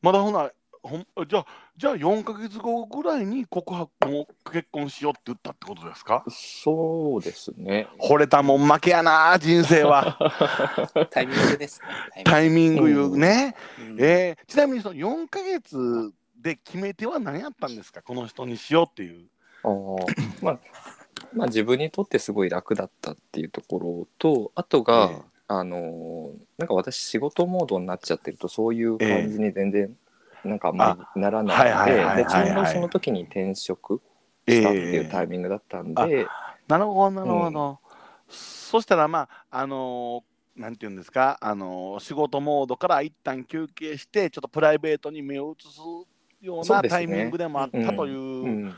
[0.00, 1.46] まだほなほんじゃあ
[1.76, 6.24] じゃあ4か月後ぐらいに告白も結婚しようって言ったってことですか？
[6.30, 7.86] そうですね。
[8.00, 10.16] 惚れたもん負けやな人生は。
[11.10, 11.80] タイミングです
[12.16, 12.22] ね。
[12.24, 18.00] タイミングいうね、うんえーちなみにその4か月で決め手は何やったんですか？
[18.02, 19.26] この人にしようっていう。
[19.62, 20.58] あーまあ
[21.34, 25.22] まあ自分にとってすごい楽だったっていうところとあとが、ええ。
[25.48, 29.94] あのーなんか私仕事モードになっちゃってるとそういう感じに全然
[30.44, 34.00] なんかあんまりならないでちょうどその時に転職
[34.46, 36.26] したっていうタイミングだったんで、
[36.68, 37.78] なるほどなるほど、
[38.28, 45.80] そしたらまああのーなんていうんですか、あのー仕事モードから一旦休憩してちょっとプライベートに目を移す
[46.40, 48.76] ようなタイミングでもあったといううん、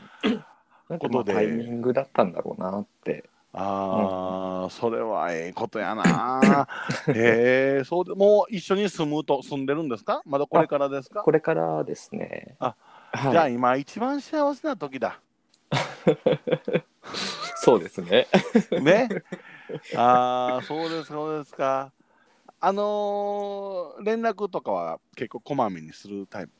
[0.89, 1.33] なんことで。
[1.33, 6.67] あタイミングだったんだろうなってああ、それはええことやな。
[7.09, 10.21] へえ、そうでもう一緒に住むと住んでるんですか？
[10.25, 11.23] まだこれからですか？
[11.23, 12.75] これからですねあ
[13.11, 15.19] はい、じゃあ今一番幸せな時だ。
[17.57, 18.27] そうですね
[18.81, 19.09] ね。
[19.95, 21.91] ああ、そうですそうですか。
[22.61, 26.51] あのー連絡とかは結構こまめにするタイプ？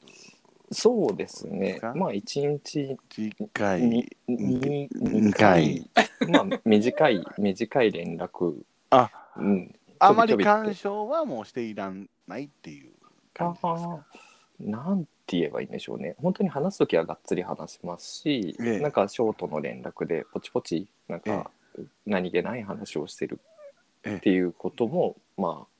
[0.71, 1.79] そうですね。
[1.95, 3.81] まあ一日一回。
[3.81, 5.89] ににに二回。
[6.29, 8.61] まあ短い 短い連絡。
[8.91, 9.75] あ、うん。
[9.99, 12.91] あまり干渉はもうしていらんないっていう
[13.33, 14.05] 感じですか？
[14.59, 16.15] なんて言えばいいんでしょうね。
[16.21, 18.79] 本当に話す時はがっつり話しますし、ええ。
[18.79, 21.49] なんかショートの連絡でポチポチなんか
[22.05, 23.39] 何気ない話をしてる
[24.07, 25.78] っていうことも、まあ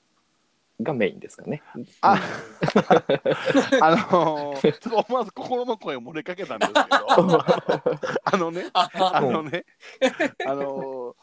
[0.82, 1.62] がメインですかね。
[2.02, 2.20] あ、
[3.82, 6.86] あのー、ちょっと思わず心の声を漏れかけたんですけど、
[8.24, 9.66] あのね、ああのね、
[10.48, 11.16] あのー、好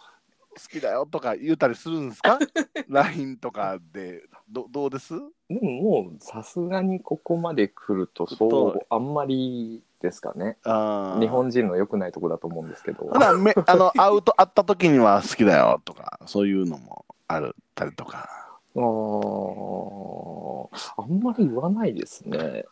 [0.70, 2.38] きだよとか言ったりするんですか
[2.88, 5.14] ?LINE とかでどどうです？
[5.48, 10.58] でももうさすがにここまで来るとそうあんまりですかね。
[10.64, 13.06] 日本人の良くないとこだと思うんですけど。
[13.06, 18.45] ほなめあの会うと会った時には好きだよとかそういうのもあるたりとか
[18.76, 20.68] あー
[20.98, 22.64] あんまり言わないですね。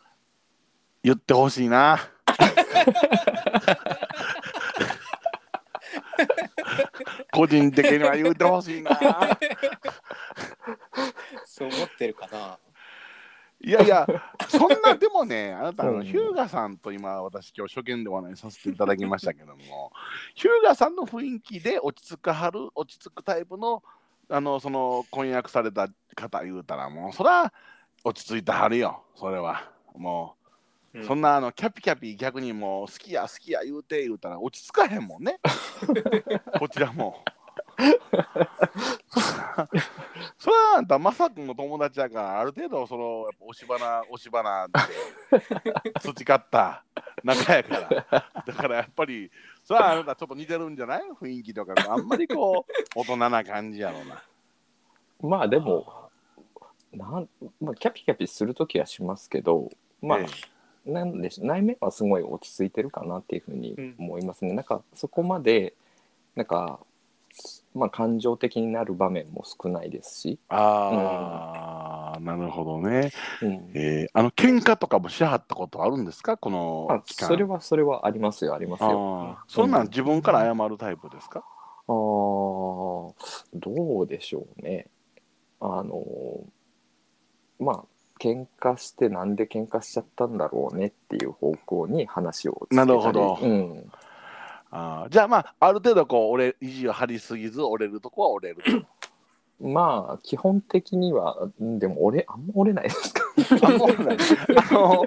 [1.03, 1.99] 言ってほしいな。
[7.31, 8.91] 個人的には言ってほしいな。
[11.45, 12.57] そう思ってるかな。
[13.61, 14.05] いやいや、
[14.47, 19.91] そんなでもね、あなたあの、うんヒューガさんと今、私、今日初見でお話しさせていただきましたけども、
[20.35, 23.81] ヒューガさんの雰囲気で落ち着かはる、落ち着くタイプの、
[24.29, 27.53] あの、その婚約された方言うたら、もう、そら、
[28.03, 29.69] 落ち着いてはるよ、それは。
[29.95, 30.45] もう、
[31.03, 35.41] そんなあのキャピキャピ逆にもう好きや好きや言うて言うたら落ち着かへんもんね。
[36.57, 37.21] こちらも。
[40.37, 44.73] それはあんたまさくんの友達やからある程度そのやっぱ押し花押し花で
[45.99, 46.85] 培った
[47.25, 47.69] 仲やか
[48.09, 48.31] ら。
[48.45, 49.29] だからやっぱり
[49.63, 51.01] それはあなたちょっと似てるんじゃない？
[51.19, 51.93] 雰囲気とかが。
[51.93, 54.23] あんまりこう 大人な感じやろうな。
[55.29, 56.09] まあでも
[56.93, 57.27] なん、
[57.59, 59.69] まあ、キャピキャピする時はしますけど
[60.01, 60.25] まあ、え
[60.85, 64.53] なんでしょう内面はすごい落ち着いてるかなっていうふうに思いますね。
[64.53, 65.73] なんかそこまで
[66.35, 66.79] なんか、
[67.73, 71.84] まあ、感情的になる場面も少ないですし、ああ、
[72.19, 73.11] なるほどね。
[73.41, 73.71] うん。
[73.73, 76.37] えー、あの喧嘩とかもしはったことあるんですか？
[76.37, 78.53] このそれはそれはありますよ。
[78.55, 79.37] ありますよ。
[79.47, 81.43] そんなん自分から謝るタイプですか、
[81.87, 83.13] あー。
[83.53, 84.87] どうでしょうね。
[85.59, 86.03] あの
[87.59, 87.83] まあ
[88.19, 93.37] 喧嘩してなんで喧嘩しちゃったんだろうねっていう方向に話をなるほど。
[93.41, 93.91] うん、
[94.71, 95.09] あー。
[95.09, 98.85] じゃあまあある程度こう折れ意地を張りすぎず折れるとこは折れる
[99.59, 103.23] まあ基本的にはうんでも俺あんま折れないですか？
[103.61, 105.05] あのあの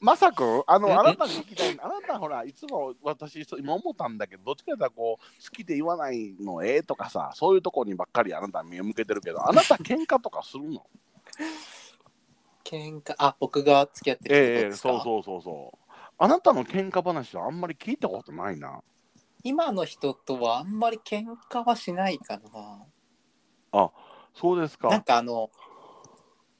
[0.00, 0.62] まさくん？
[0.66, 6.76] あのあなたに聞きたいあなたほらいつも私そう今思ったんだけどどっちかというとこう好きで言わないのえ？
[6.76, 8.48] えとかさそういうとこにばっかりあな。
[8.48, 10.86] た目を向けてるけどあなた喧嘩とかするの？
[12.62, 13.16] 喧嘩？
[13.18, 15.78] あ僕が付き合ってる人ええですか、そうそうそうそう。
[16.18, 18.80] あなたの喧嘩話はあんまり聞いたことないな。
[19.42, 22.40] 今の人とはあんまり喧嘩はしないかな。
[24.34, 24.88] そうですか。
[24.88, 25.50] なんかあの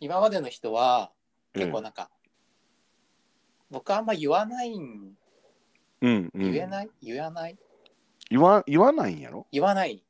[0.00, 1.10] 今までの人は
[1.54, 2.10] 結構なんか、
[3.70, 5.16] 僕あんま言わないん
[6.02, 7.58] うんうん、言えない、言わない？
[8.30, 10.04] 言わ言わないんやろ、言わない。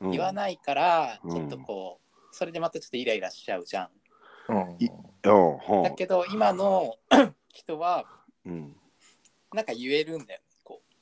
[0.00, 0.10] うん。
[0.10, 3.88] 言わないから、うんちょっとこうそれでまたちょっとイライラしちゃうじゃん。
[4.48, 4.54] う
[5.80, 5.82] ん。
[5.82, 6.94] だけど今の
[7.52, 8.04] 人は
[8.44, 8.76] うん、
[9.52, 10.94] なんか言えるんだよこう。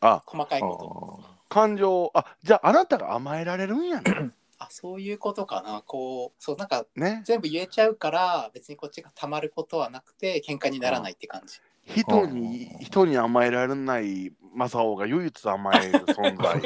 [0.00, 0.22] あ。
[0.26, 1.38] 細かいこと。
[1.48, 5.82] 感情あじゃああなたが甘えられるんやね あそういうことかな。
[5.86, 7.22] こうそうなんかね。
[7.24, 11.60] 全部言えちゃうから別にこっちがたまることはなくて喧嘩にならないって感じ。
[11.86, 16.60] 人に人に甘えられない正雄が唯一甘える存在。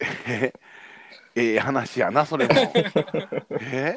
[0.26, 0.52] え
[1.34, 2.54] ええ話やなそれも。
[3.60, 3.96] え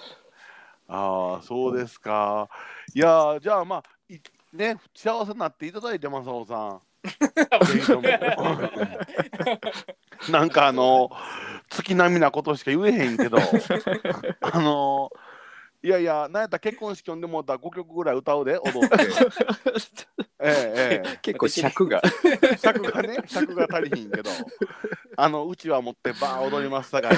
[0.88, 2.50] ああそうですか。
[2.94, 4.20] いやじゃあまあい
[4.54, 6.82] ね幸せになっていただいて正雄さん。
[10.32, 11.10] なんかあの
[11.72, 13.38] 月並みなことしか言えへんけど
[14.42, 15.10] あの
[15.82, 18.98] いやいやなんやったら結婚式呼んでもうたら5曲ぐらい歌うで踊って
[20.42, 21.18] ええええ。
[21.22, 22.02] 結構尺が。
[22.62, 24.30] 尺がね尺が足りひんけど。
[25.18, 27.14] あのうちは持ってバー踊りますさかい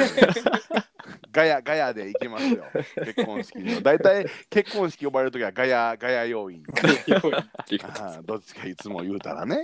[1.31, 2.63] ガヤガヤで行きますよ。
[3.03, 3.81] 結婚式には。
[3.81, 6.63] 大体結婚式呼ばれる時はガヤガヤ要員。
[8.25, 9.63] どっちかいつも言うたらね。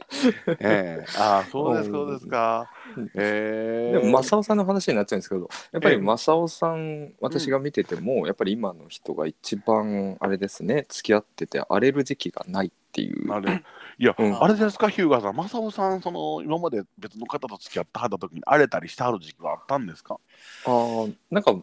[0.60, 1.06] ええ。
[1.18, 2.72] ああそうですそうですか。
[3.16, 4.00] ええ。
[4.00, 13.32] でも正雄さんの話になっちゃうんですけどやっぱり正雄さん私が見てても、やっぱり今の人が一番あれですね付き合ってて荒れる時期がないっていう。
[13.32, 13.64] あれ。
[14.00, 14.44] いや、うん。
[14.44, 20.20] あれですか、ヒューガーさん、マサオさん、その今まで別の方と付き合ってはった時に荒れたりしてはる時期があったんですか？
[20.66, 21.56] あーなんか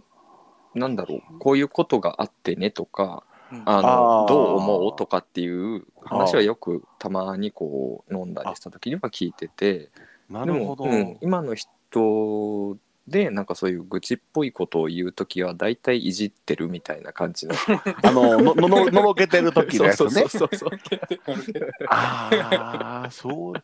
[0.75, 3.63] なんだろうこういうことがあってねとかうん。
[3.65, 4.97] あのどう思う？
[4.97, 9.79] とかっていう話はよくたまにこう飲んだりした時には聞いてて。
[9.79, 9.91] で
[10.29, 10.85] も、なるほど。
[10.85, 12.77] うん、今の人
[13.09, 17.55] でなんかそういう愚痴っぽいことを言う時は大体いじってるみたいな感じの
[18.03, 20.11] あの、ののののろけてる時のやつね。
[20.11, 20.71] そうそうそう
[21.89, 23.55] ああ、そう。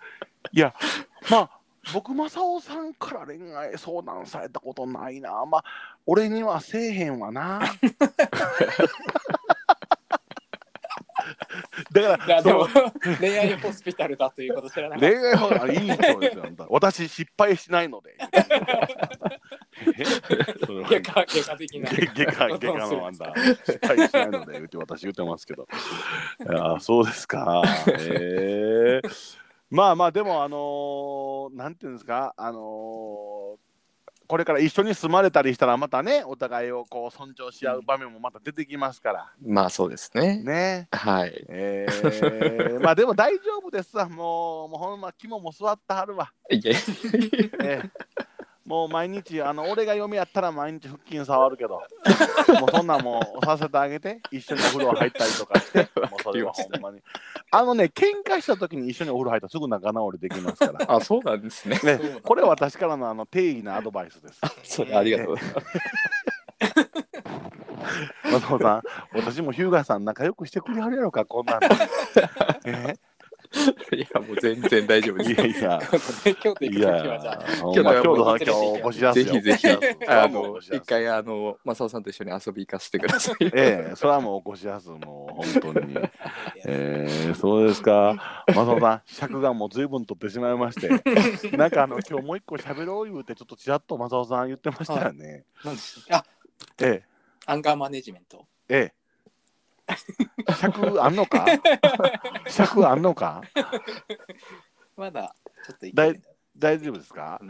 [0.52, 0.74] いや、
[1.28, 1.50] まあ、
[1.92, 5.44] 僕、マサオさんから恋愛相談されたことないな。
[5.44, 5.64] まあ、
[6.06, 7.60] 俺にはせえへんわな。
[11.92, 16.44] だから、いやでもそう恋愛ホスピタルだということ知らなかっ恋愛はあいい人 ですよ。
[16.46, 18.16] あんた私、失敗しないので。
[19.98, 20.04] え
[20.64, 21.00] それはた。
[21.00, 21.90] 外科外科的な。
[21.90, 23.32] 外科外科のあんた
[23.66, 25.66] 失敗しないので言って私言ってますけど
[26.48, 29.08] いやそうですかへえ
[29.70, 32.34] まあまあでもあのーなんていうんですか？
[32.36, 33.71] あのー
[34.32, 39.30] これから一緒に住まれたりしたらまたねお互いをこう尊重し合う場面もまた出てきますから。
[39.44, 40.42] まあそうですね。
[40.42, 40.88] ね。
[40.90, 41.44] はい。
[41.50, 44.08] えー、まあでも大丈夫ですわ。
[44.08, 46.32] もうもうほんま肝も座ってはるわ。
[46.50, 46.72] いや。
[47.62, 48.21] ええ
[48.64, 51.82] もう毎日あの俺が嫁やったら毎日腹筋触るけど。
[52.60, 55.78] もうそんなんもうさせてあげて一緒にお風呂入ったりとかして。
[55.78, 55.84] も
[56.18, 57.02] うそれはほんまに。
[57.50, 60.96] あのね喧嘩した時に一緒にお風呂入ったらすぐ仲直りできますから。
[60.96, 61.78] あそうなんですね。
[61.82, 64.40] ね、これは私からのあの定義なアドバイスです。
[64.62, 65.66] それありがとうございます。
[68.32, 68.82] 松本さん、
[69.12, 71.68] 私もヒューガーさん仲良くしてくれはるやろか、こんなんで。
[72.64, 72.96] え
[73.94, 75.32] いやもう全然大丈夫です。
[75.32, 75.80] いやいや。
[76.40, 77.44] 京都行く時いやはじゃあ。
[77.60, 79.68] 今日お越しぜひぜひ
[80.08, 83.44] あの一一回あの正雄さんと一緒に遊び行かせてください。
[83.44, 85.96] ええそれはもうお越しやすもう本当に。
[86.64, 88.44] ええそうですか。
[88.48, 90.88] マサオさん尺がもう随分取ってしまいまして。
[91.56, 95.44] なんかあの今日もう一個喋ろう言うてちょっとちらっとマサオさん言ってましたよね、
[96.10, 96.24] あ
[96.80, 97.02] え
[97.46, 98.46] アンガーマネジメント。
[98.68, 99.01] えええ
[100.60, 101.46] 尺あんのか？
[102.48, 103.40] 尺あんのか？
[104.96, 105.34] まだ
[105.66, 106.22] ちょっといけだいる
[106.58, 107.40] 大丈夫ですか？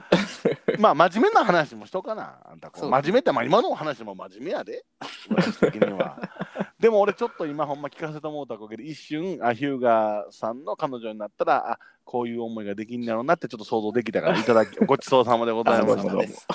[0.79, 2.39] まあ真面目な話もしとうかな。
[2.45, 4.85] あんたこうそう真面目ってまあ今の話も真面目やで。
[5.29, 6.19] 私的には。
[6.79, 16.47] でも俺ちょっと今ほんま聞かせてもうたおかげで一瞬あヒューガーさんの彼女になったらあこういう思いができんだろうなってちょっと想像できたからいただきごちそうさまでございましたあそうです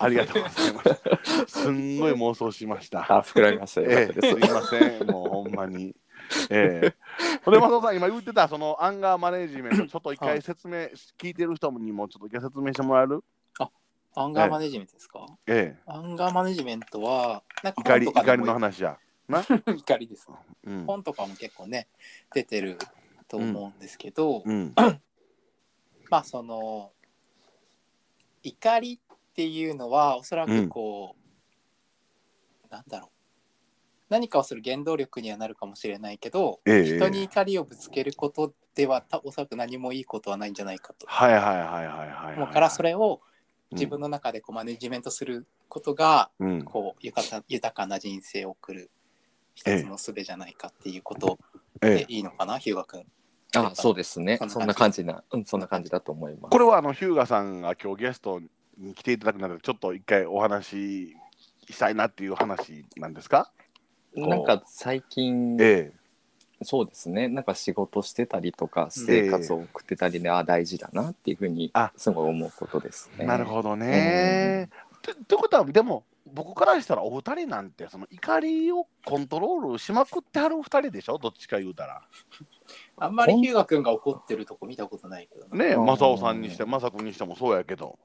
[0.00, 5.94] ありがとうございましたすんごい妄想しましたあ膨らみましたえすすいません、もうほんまに。
[6.48, 6.94] ええ。
[7.44, 10.88] それで、松尾さん、今言ってた、そのアンガーマネジメント、ちょっと一回説明、
[11.18, 13.22] 聞いてる人にもちょっと一回説明してもらえる？
[14.14, 15.82] アンガーマネジメントですか、ええ。
[15.86, 18.98] アンガーマネジメントはなんか怒り、怒り本とかでもの話や。
[19.28, 19.42] な？
[19.66, 20.84] 怒りですねうん。
[20.86, 21.86] 本とかも結構ね
[22.34, 22.76] 出てる
[23.28, 24.72] と思うんですけど、うん。
[26.08, 26.90] まあその
[28.42, 33.10] 怒りっていうのはおそらくこう、なんだろう。
[34.08, 41.06] 何かをする原動力にはなるかもしれないけど、ええ人に怒りをぶつけることではたおそらく何もいいことはないんじゃないかと。
[41.06, 42.36] はいはいはいはいはい。
[42.36, 43.20] 思うからそれを
[43.70, 43.78] うん。
[43.78, 46.64] 自分の中でこうマネジメントすることが、うん。
[46.64, 48.90] こう豊か豊かな人生を送る
[49.54, 51.38] 一つの術じゃないかっていうこと
[51.80, 52.00] でえ。
[52.00, 52.04] え。
[52.08, 53.06] いいのかな、ヒューガ君。
[53.56, 54.38] あそうですね。
[54.38, 56.50] そんなそんな感じなうんそんな感じだと思います。
[56.50, 58.40] これは、あの、ヒューガさんが今日ゲスト
[58.80, 61.16] に来ていただくなら、ちょっと一回お話し
[61.70, 63.52] したいなっていう話なんですか？
[64.14, 65.92] なんか最近え
[66.62, 67.28] そうですね。
[67.28, 71.92] なんか仕事してたりとか生活を送ってたりで、あ大事だなっていうふうにあ。
[71.96, 73.20] すごい思うことですえ。
[73.22, 73.26] ね。
[73.26, 74.64] なるほどね。
[74.64, 81.16] ってってことは、でも、僕からしたらお二人なんてその怒りをコントロールしまくってはる二人でしょ？
[81.18, 82.02] どっちか言うたら。
[82.98, 85.64] あんまりヒューガ君が怒ってるとこ見たことないけどな。
[85.64, 85.86] ねえうん。
[85.86, 87.98] 正雄さんにして正君にしてもそうやけど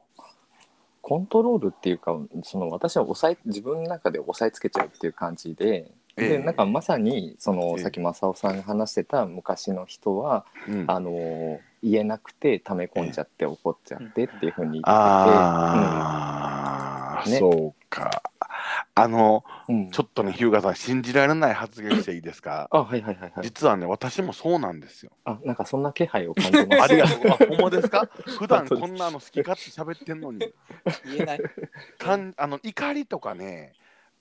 [1.08, 5.91] コントロールっていうかその私は抑え自分の中で押さえつけちゃうっていう感じで。
[6.18, 6.30] ええ。
[6.30, 7.84] でなんかまさにそのええ。
[7.84, 10.86] さっき正雄さんが話してた昔の人は、うん。
[10.88, 11.12] あの
[11.84, 15.32] 言えなくて溜め込んじゃって怒っちゃってっていうふうに言ってて、あ
[17.20, 17.32] あ、うん。
[17.34, 17.38] ね。
[17.38, 18.24] そうか
[18.98, 19.76] あのうん。
[19.76, 22.68] うんちょっとね日向さん信じられない発言していいですか？
[22.72, 23.43] あはいはいはいはい。
[23.43, 25.12] 実はね私もそうなんですよ。
[25.26, 26.82] あなんかそんな気配を感じます。
[26.84, 27.32] ありがとう。
[27.32, 28.08] あほんまですか？
[28.39, 30.39] 普段こんなの好き勝手喋ってんのに。
[30.39, 31.41] 言えない。
[31.98, 33.74] かんあの怒りとかね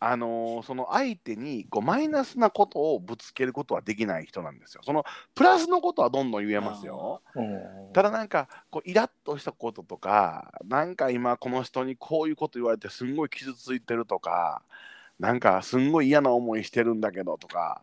[0.06, 4.82] あのーその相手にこうマイナスなことをぶつけることはできない人なんですよ。
[4.84, 7.22] そのプラスのことはどんどん言えますよ。
[7.34, 14.62] うんただなんかこうイラッとしたこととかなんか今この人にこういうこと言われてすんごい傷ついてるとか
[15.20, 17.80] なんかすんごい嫌な思いしてるんだけどとか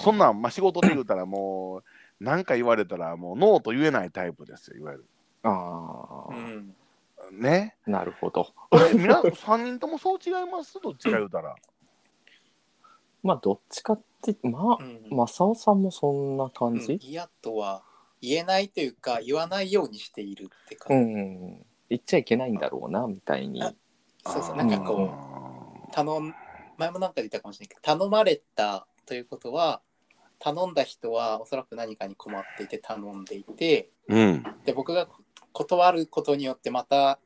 [0.00, 1.84] そんなん、まあ、仕事で言うたらもう
[2.18, 5.06] 何か言われたらもうノーと言えないタイプですよいわゆる。
[5.42, 6.74] あーうん。
[7.40, 7.76] ね。
[7.86, 8.52] なるほど。
[8.70, 10.78] これ皆3人ともそう違います？
[10.82, 11.54] どっちか言うたら。
[13.22, 17.84] まあどっちかってまあうん正雄さんもそんな感じ、嫌とは
[18.20, 21.12] 言えないというか言わないようにしているってう感じ。
[21.20, 23.62] ん、言っちゃいけないんだろうなみたいに。
[23.62, 23.72] あ
[24.24, 26.34] そうそうなんかこうう頼ん
[26.78, 29.82] 前もなんか言ったかもしれないけど頼まれたということは
[30.38, 34.44] 頼んだ人はおそらく何かに困っていて頼んでいてうん。
[34.64, 35.08] で僕が
[35.52, 37.18] 断ることによってまた、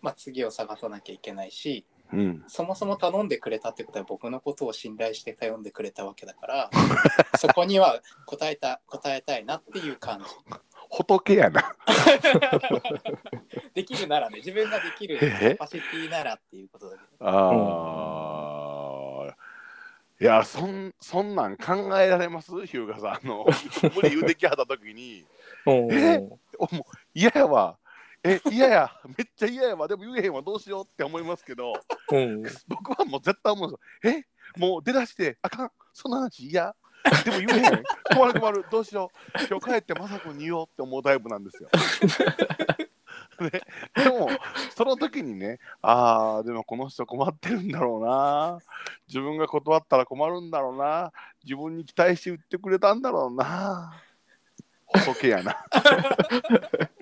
[0.00, 2.44] まあ、次を探さなきゃいけないしうん。
[2.46, 6.70] そもそも頼んでくれたってことは僕のことを信頼して頼んでくれたわけだから
[7.38, 10.24] そこには答えた答えたいなっていう感じ
[10.90, 11.76] 仏やな。
[13.74, 15.20] できるならね自分ができるえ？
[15.20, 19.36] キャパシティならっていうことだけどああ。
[20.20, 22.50] いや、そん、そんなん考えられます？
[22.66, 23.12] ヒューガさん。
[23.12, 23.46] あの、
[23.94, 25.24] 無理言うてきはったときに、
[25.66, 26.18] え？
[26.58, 26.82] おもう
[27.18, 27.76] 嫌やわ。
[28.22, 28.92] え、嫌や。
[29.18, 29.88] めっちゃ嫌やわ。
[29.88, 30.40] でも言えへんわ。
[30.40, 31.72] どうしようって思いますけど、
[32.12, 34.22] うん僕はもう絶対思うんですよ。
[34.56, 35.72] え、もう出だして、あかん。
[35.92, 36.72] そんな話嫌。
[37.24, 37.82] でも言えへん。
[38.14, 38.64] 困る困る。
[38.70, 39.46] どうしよう。
[39.48, 41.68] 今日帰ってまさくに言おうって思うタイプなんですよ。
[43.40, 43.50] ね、
[43.94, 44.28] でも、
[44.76, 48.58] その時にね、ああ、でもこの人困ってるんだろうな。
[49.08, 51.12] 自分が断ったら困るんだろうな。
[51.44, 53.92] 自分に期待して言ってくれたんだろうな。
[54.86, 55.56] 仏やな。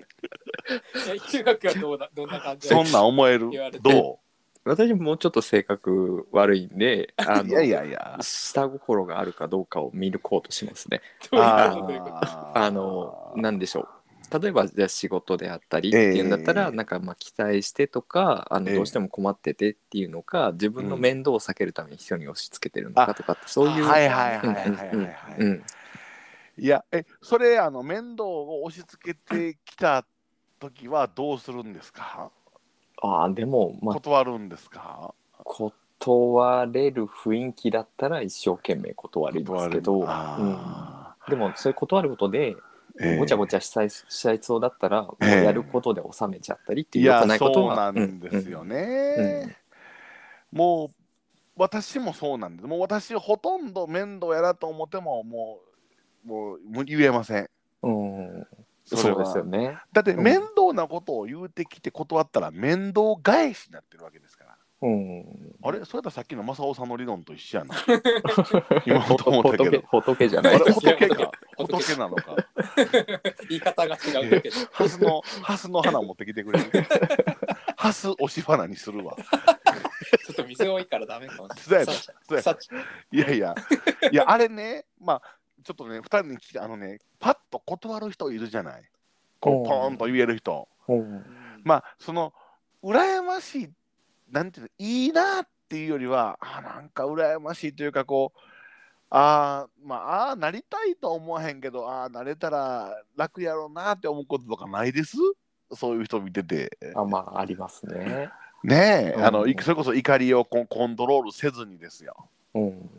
[0.69, 3.49] え中学はどうだどんな感じそんなん思える？
[3.49, 3.79] 言われて。
[3.79, 4.19] ど
[4.65, 8.17] 私もうちょっと性格悪いんであのいやいやいや。
[8.19, 11.01] 下心があるかどうかを見抜こうとしますね。
[11.31, 11.87] どういうあこと？
[11.87, 12.15] どういうこと？
[12.25, 12.51] ー。
[12.53, 14.41] あのなんでしょう。
[14.41, 16.71] 例えばじゃあ仕事であったりっていうんだったら、ええ。
[16.71, 18.75] なんかまあ期待してとかあのええ。
[18.75, 23.85] どうしても困っててっていうのか、自分の面倒を避けるために人に押し付けてるのかとかってそういう。
[23.85, 25.13] はいはいうんはいはいはいうんはい。
[25.37, 25.63] うん。
[26.59, 29.19] いや、え、それ、あの、面倒を押し付け
[29.53, 30.07] てきた
[30.59, 32.31] 時はどうするんですか？
[33.01, 35.13] ああでもまあ断るんですか？
[35.99, 42.57] 断れる雰囲気だったら一生懸命断りますけど、うん、あでもそれ断ることでー
[42.99, 43.17] ええ。
[43.17, 45.43] ごちゃごちゃしたいしちゃいそうだったら、ええ。
[45.43, 49.55] やることで収めちゃったりっていいうや良くないことそうはなんですようんね。
[50.51, 50.89] もう
[51.55, 52.67] 私もそうなんです。
[52.67, 55.59] もう私ほとんど面倒やなと思ってもも
[56.25, 57.49] うもう無言えません。
[57.83, 58.17] うん。
[58.17, 58.47] うん
[58.95, 59.77] そうですよね。
[59.91, 64.57] だってうん面倒なことを言うてきて断ったら面倒返しになってるわけですから。
[64.79, 65.25] うん、
[65.63, 65.83] あれ？
[65.85, 67.75] それださっきの正雄さんの理論と一緒やな。
[68.85, 69.81] 今ふと思ったけ仏ど。
[70.01, 71.31] 仏じゃない仏か？
[71.57, 72.35] 仏仏なのか？
[73.49, 74.55] 言い方が違うけど。
[74.71, 76.65] ハスのハスの花持ってきてくれる。
[77.75, 79.15] ハス押し花にするわ。
[79.15, 81.95] ちょっと水多いからダメかもしれない。
[83.11, 83.55] いやいや、
[84.11, 85.21] いや、あれね、まあ、
[85.67, 88.83] ちょっとね、二人に聞いて、あのね、パッと断る人いるじゃない。
[89.41, 90.65] こうポーンと言える人。
[90.87, 91.25] うん
[91.65, 92.33] まあ、その、
[92.81, 93.69] 羨ましい、
[94.31, 98.39] なんていうの、いいなっていうよりは、あ、なんか羨ましいというか、こう、
[99.09, 105.17] あーまあ、あーなりたいとは思わへんけど、ああ、なれたら楽やろうなって思うこととかないです？
[105.73, 106.77] そういう人見てて。
[106.95, 108.29] あまあありますね。
[108.63, 112.15] ねえ、うんあの、いそれこそ怒りをコンコントロールせずにですよ。
[112.53, 112.89] うん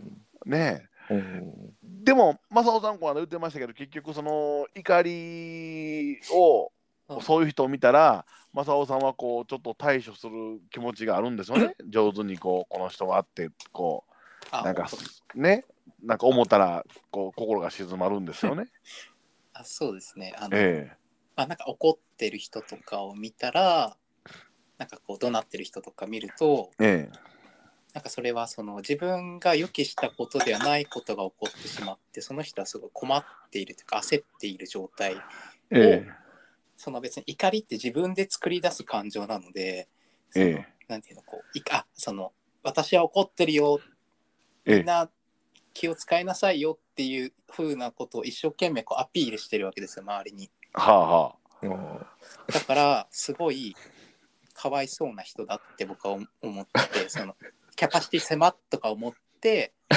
[0.45, 1.15] ねえ。
[1.15, 1.75] うん
[2.09, 11.75] でも、正雄さんこの間言ってましたけど、結局、その怒りを、うんそういう人を見たら、正雄さんはこうちょっと対処する気持ちがあるんですよね。
[11.89, 14.05] 上手にこうこの人はって、こ
[14.51, 14.87] あう、なんか
[15.35, 15.65] ね、
[16.03, 18.67] なんか思ったらこう心が静まるんですよね。
[19.55, 20.35] あそうですね。
[20.37, 20.95] あの、え
[21.35, 23.97] まあ、なんか怒ってる人とかを見たら、
[24.77, 27.19] なんかこう怒鳴ってる人とか見ると、ええ
[27.95, 35.17] なんかそれはその自分が予期したことではないことが起こってしまって、その人はすごい困っているというか焦っている状態。
[35.71, 36.07] ええ。
[36.77, 39.89] その別に怒りって自分で作り出す感情なので、
[40.31, 42.33] そのええなんていうのこういあその
[42.63, 43.81] 私は怒ってるよ
[44.65, 44.77] ええ。
[44.79, 45.09] みんな
[45.75, 50.51] 気を使いなさいよっていう風なことを一生懸命こうアピールしてるわけですよ周りに。
[50.75, 52.07] はあはうん。
[52.53, 53.75] だからすごい
[54.55, 57.37] かわいそうな人だって僕は思思ってその
[57.79, 59.73] キャパシティ狭っとか思って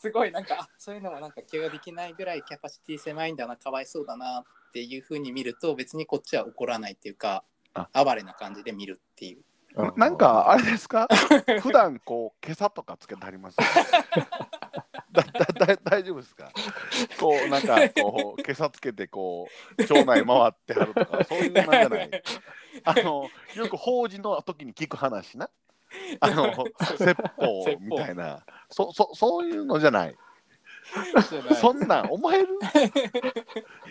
[0.00, 7.42] すごいなんかあそういうのもなんか気ができないぐらいキャパシティ狭いんだなかわいそうだなっていう風に見ると別にこっちは怒らないっていうか
[7.74, 7.88] あ。
[7.92, 9.42] 哀れな感じで見るっていう。
[9.76, 9.92] あ。
[9.96, 11.08] なんかあれですか？
[11.60, 13.56] 普段こう、今朝とかつけてあります
[15.12, 16.50] だだだ 大丈夫ですか？
[17.18, 19.48] こうなんか こう今朝つけてこ
[19.78, 22.10] う町内回ってはるとか そういうなんじゃない？
[22.84, 25.48] あのよく法事の時に聞く話な？
[26.20, 26.52] あの
[26.98, 28.44] 説法みたいな。
[28.70, 30.16] そそそういうのじゃない？
[31.60, 32.48] そんなん思える？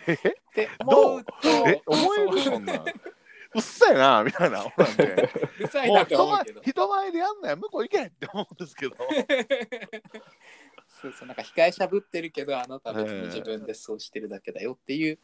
[0.08, 0.70] え？
[0.86, 1.32] どう思うと
[1.68, 1.82] え？
[1.86, 2.40] 思える？
[2.42, 2.86] そんなん。
[3.56, 4.94] うっさいなみたいなほらね
[5.58, 7.58] うるさいなってもう人前思うけど人前でやんなよ。
[7.58, 8.96] 向こう行けって思うんですけど
[11.12, 15.20] そうそうなんか控えしゃぶってるけどあなたは別に自分でそうしてるだけだよっていう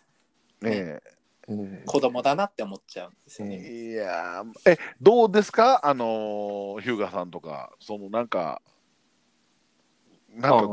[0.61, 0.99] ね
[1.47, 3.89] うん子供だなって思っちゃうんですよえね。
[3.91, 5.85] いやーえどうですか？
[5.85, 7.73] あのーヒューガさんとか。
[7.81, 8.61] そのなんか
[10.33, 10.67] なんか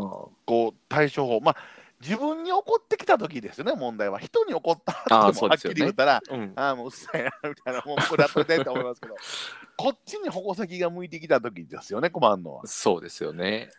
[0.46, 1.40] こう対処法。
[1.40, 1.56] まあ
[2.00, 4.20] 自分に怒ってきた時ですよね問題は。
[4.20, 6.52] 人に怒ったってもはっきり言ったらうん。
[6.54, 9.16] ああもううっさいなみたいなもうこれやっといてって思いますけど。
[9.76, 12.66] こっちに矛先が向いてきた時ですよね困るのは。
[12.66, 13.70] そうですよね。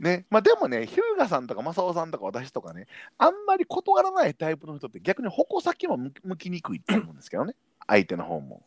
[0.00, 0.26] ね。
[0.30, 2.86] まあ、でもねヒューガさんとか正雄さんとか私とかね
[3.18, 7.54] あんまり断らないタイプの人って逆に矛先も向向きにくいと思うんですけどね。
[7.86, 8.62] 相手の方も。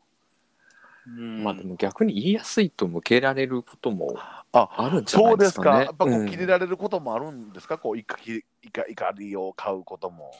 [1.08, 1.44] うん。
[1.44, 4.46] まあでも逆に言いやすいと向けられることもあ
[4.78, 5.38] あるんじゃなそいうでかね。
[5.40, 10.32] ですすかやっぱこううん切れられることもあるんですか、こう怒り怒怒りを買うことも。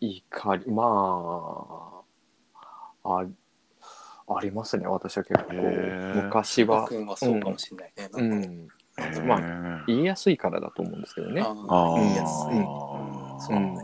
[0.00, 2.02] 怒りま
[3.04, 3.26] ああ
[4.28, 5.52] ありますね私は結構。
[6.14, 8.08] 昔は、君はそうかもしれないね。
[8.12, 8.48] うなんか。
[8.48, 8.68] ん、
[9.26, 11.42] まあ言いやすいからだと思うんですけどね。
[11.42, 12.56] 言いやすい。
[13.38, 13.78] そうね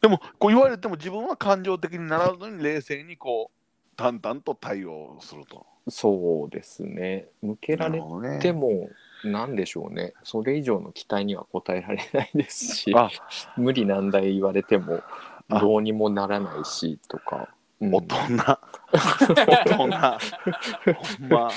[0.00, 5.66] でもこう言われても自分は感情的にならずに冷静にこう淡々と対応すると。
[5.88, 7.26] そうですね。
[7.42, 8.00] 向けられ
[8.40, 8.90] ても
[9.24, 10.14] なんでしょうね。
[10.22, 13.10] それ以上の期待には応えられないですしあ。
[13.56, 15.02] 無理難題言われても
[15.48, 15.58] あ。
[15.58, 17.36] どうにもならないしとか。
[17.36, 18.36] うん大人。
[19.36, 19.76] 大人。
[19.76, 21.50] ほんま。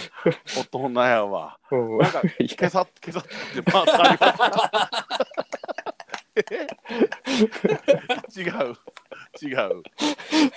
[0.71, 1.57] 大人やわ。
[1.71, 1.97] うん。
[1.97, 4.89] なんかい今朝今朝ってまあ
[8.35, 8.75] 違う。
[9.41, 9.83] 違う。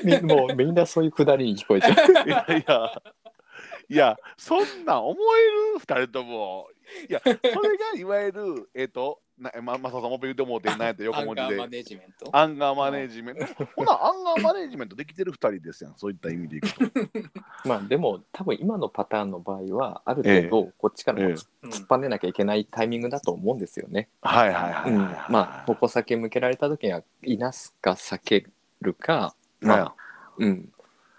[0.04, 1.94] みもうみんなそういうくだりに聞こえちゃう。
[2.28, 3.02] いやいや
[3.89, 6.68] いやそんなん思える二人とも。
[7.09, 11.55] いや それがいわゆるえっ、となままささんも言うてもうて何やったア横文字で。
[11.55, 12.37] ンガーマネジメント。
[12.37, 13.45] アンガーマネージメント。
[13.74, 16.85] ほなアンガーマネージメントできてる二人ですやんそういった意味でいくと。
[17.68, 21.35] まあでも多分今のパターンの場合はある程度こっちからもええ。
[21.35, 24.09] 突うん突っ張ねなきゃいけないタイミングだと思うんですよね。
[24.20, 28.47] はいはいはいうんはい、まあ矛先向けられた時にはいなすか避け
[28.80, 29.95] るか、まあ
[30.39, 30.72] うん、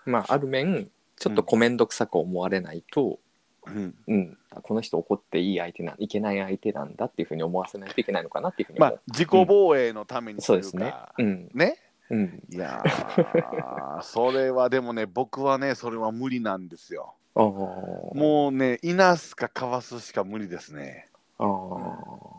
[0.06, 3.20] まあある面ちょっとコメント臭く思われないと、
[3.68, 8.92] うん、うん、この人怒っていい相手ないけない相手なんだっていうふうに思わせないといけないのかなっていうふうに思う。
[8.92, 10.92] まあ自己防衛のためにというですね。
[10.92, 11.14] か。
[11.18, 11.78] うん、ね。
[12.10, 17.16] うん、いやーそれはでもね僕はねそれは無理なんですよ。
[17.34, 17.44] あー。
[17.44, 21.08] もうねいなすかかわすしか無理ですね。
[21.40, 21.48] あー。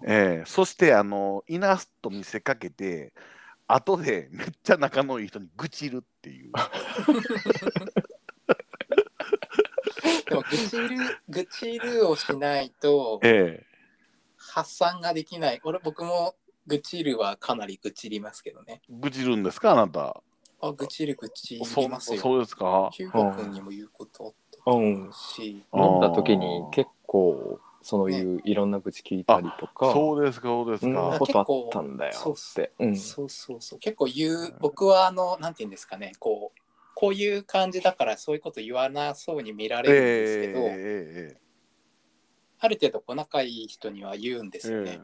[0.07, 0.45] ええ。
[0.47, 3.13] そしてあのいなすと見せかけて
[3.67, 6.53] 後でめっちゃ仲のいい人に愚痴るっていう
[10.29, 13.67] でも、愚痴る、愚痴るをしないとええ。
[14.37, 15.61] 発散ができない。
[15.65, 16.35] 俺、僕も
[16.67, 18.83] 愚痴るはかなり愚痴りますけどね。
[18.91, 19.73] 愚痴るんですか？
[19.73, 20.21] あなた。
[20.61, 22.21] あ、愚痴る愚痴そうりますよ。
[22.21, 22.91] そうですか？
[22.93, 24.35] ヒューゴ君にも言うこと
[24.67, 25.05] うん。
[25.05, 30.93] あったし、飲んだ時に結構そういういろんな愚痴聞いたりとか、そうですかそうですそん。
[30.93, 32.73] なかことあったんだよそうって。
[32.81, 32.97] うん。
[32.97, 33.79] そうそうそう。
[33.79, 36.61] 結構言う、僕はあの、なんて言うんですかね、こう、
[36.99, 41.41] こういう感じだからそういうこと言わなそうに見られるんですけど、ええ
[42.59, 45.01] ある程度こう仲いい人には言うんですよね。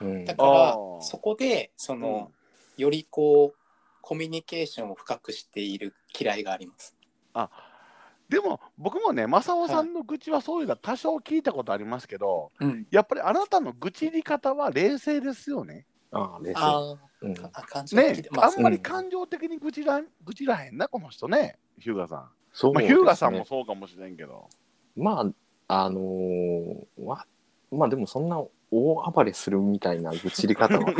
[0.00, 0.24] うん。
[0.24, 1.00] だからあー。
[1.00, 2.30] そこでそええの、
[2.76, 3.58] よりこう
[4.00, 6.94] コミュニケーションを深くしている嫌いがあります。
[8.28, 15.86] でも僕もね正雄さんの愚痴はそういうのは多少聞いたことありますけど、うん、やっぱりあなたの愚痴り方は冷静ですよね。
[16.12, 16.54] ああ冷静。
[16.56, 17.32] あうん。
[17.32, 21.58] ーあ感情的ねああんまり感情的に愚痴らん愚痴らへんなこの人ね。
[21.78, 22.18] ヒューガさん。
[22.18, 24.48] まあ、そうですねヒューガさんもそうかもしれんけど。
[24.96, 25.22] ま
[25.68, 27.26] ああのーわ
[27.70, 28.38] まあでもそんな
[28.70, 30.84] 大暴れするみたいな愚痴り方は、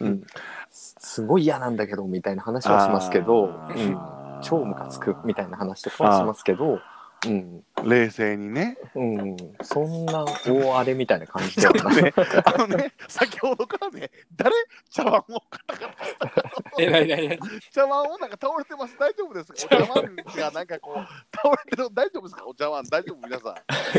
[0.00, 0.22] うん、
[0.70, 6.80] すすごい嫌なんだけどみたいな話はしますけど、あうん、ー超ムカつくみたいな話とかはしますけど、
[7.26, 7.64] うん。
[7.84, 8.76] 冷静にね。
[8.94, 11.68] うん、そんな大荒れみたいな感じちで
[12.02, 12.14] ね、
[12.44, 14.52] あのね、先ほどからね、誰？
[14.90, 16.42] 茶碗をカタカタ
[16.78, 17.40] え、なになになに
[17.72, 18.96] 茶碗をなんか倒れてます。
[18.98, 19.76] 大丈夫ですか？
[19.76, 22.46] お茶碗がなんかこう、倒れてる大丈夫ですか？
[22.46, 22.84] お茶碗。
[22.84, 23.26] 大丈夫？
[23.26, 23.54] 皆さん。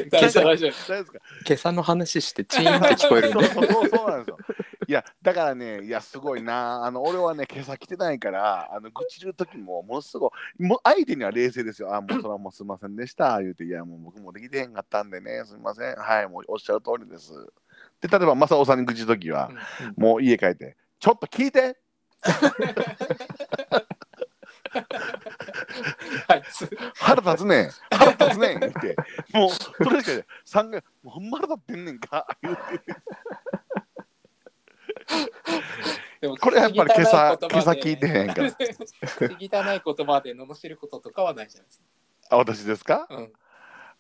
[0.10, 0.70] 大丈夫大丈夫。
[0.70, 1.20] 大丈夫ですか？
[1.46, 3.46] 今朝の話してチーンって聞こえるんで。
[3.46, 4.38] そうそうそうそうなんですよ。
[4.90, 6.84] いや、だからね、いや、すごいな。
[6.84, 11.94] あの、俺はね、今朝来てないから、あの、愚痴る時も、ものすごい、もう相手には冷静ですよ。
[11.94, 13.40] あ、もうそれはもうすいませんでした。
[13.40, 15.96] 言うて、いや、もう僕もできてへんかったんでね、すみません。
[15.96, 17.32] はい、もうおっしゃる通りです。
[18.02, 19.52] で、例えば、正雄さんに愚痴る時は、
[19.96, 21.78] もう家帰って、ちょっと聞いて
[26.28, 28.96] あいつ腹立つねん腹立つねん言って、
[29.34, 32.62] もう、それしか言3回、もうほんま腹立ってんねんか言うて。
[36.22, 38.50] でもこれやっぱり今朝、汚い言葉で今朝聞いてへんから。
[38.52, 38.54] 汚
[39.76, 41.82] い言葉で罵ることとかはないじゃないです
[42.30, 43.08] あ、私ですか？
[43.08, 43.16] か。
[43.16, 43.34] うん。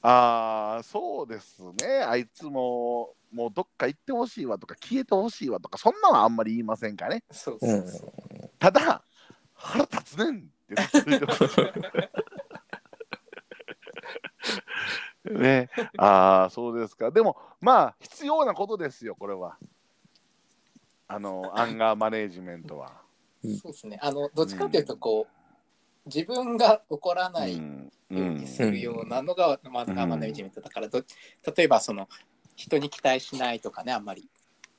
[0.01, 2.03] ああ、そうですね。
[2.07, 7.23] あいつも、もうどっか行ってほしいわとか、消えてほしいわとか、そんなのはあんまり言いませんかね。
[7.31, 8.11] そうそうそう。
[8.59, 9.03] ただ、
[9.53, 10.49] 腹立つねんって。
[15.29, 17.11] ね、ああ、そうですか。
[17.11, 19.57] でも、まあ、必要なことですよ、これは。
[21.11, 22.91] あの、アンガーマネージメントは。
[23.43, 23.97] そうですね。
[23.99, 27.63] あの、どっちかというと、こう、自分が怒らないよ
[28.11, 31.03] うにするようなのが、まあ、マネージメントだから、ど
[31.55, 32.07] 例えば、その、
[32.55, 34.29] 人に期待しないとかね、あんまり。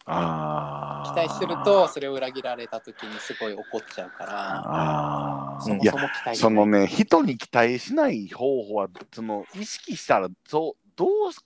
[0.04, 1.12] ああ。
[1.12, 5.60] 期待すると、それを裏切られた時にすごい怒っちゃうから、ああ。
[5.60, 5.72] そ
[6.32, 6.34] そ。
[6.42, 11.40] そのね、人に期待しない方法は、その意識したら、そうどうし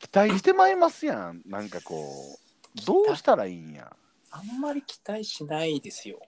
[0.00, 1.42] 期待してまいりますやん。
[1.46, 3.94] なんかこう、どうしたらいいんや。
[4.30, 6.20] あんまり期待しないですよ。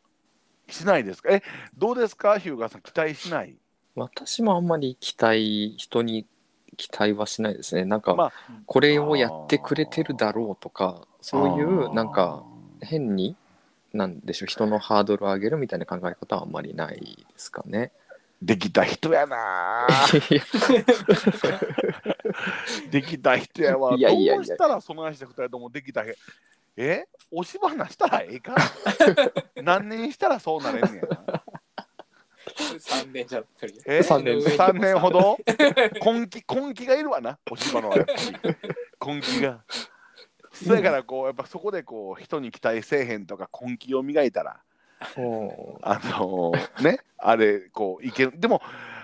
[0.69, 1.33] しないですか？
[1.33, 1.43] え、
[1.77, 3.57] どうですか、ヒューガーさん、期待しない？
[3.95, 6.27] 私もあんまり期待人に
[6.77, 8.33] 期待はしないですねなんか、まあ
[8.67, 12.43] これをやってくれてるだろうとかそういうなんか、
[12.81, 13.37] 変に
[13.93, 14.47] なんでしょう？
[14.49, 17.93] 人のハードルを上げるみたいな考え方はあんまりないですかね。
[18.41, 19.87] できた人やな。
[22.91, 23.95] できた人やわ。
[23.97, 26.17] いやいやいやどうしたらその話で二人ともできたへ。
[26.77, 27.05] え？
[27.31, 28.55] 押し花したらええか
[29.63, 31.43] 何年したらそうなれんねや。
[32.57, 33.97] 3年じゃとりあえ？
[33.99, 35.39] えず三年3年ほど？
[36.05, 37.97] 根気根気がいるわなお芝のは。
[37.97, 38.57] やっぱり
[39.15, 39.61] 根気が。
[40.53, 44.61] そやからこうやっぱそこでこう人に期待せえへんとか根気を磨いたら
[45.17, 46.53] おあの
[46.83, 47.01] ね？
[47.19, 48.33] あれこういける。
[48.39, 48.61] でも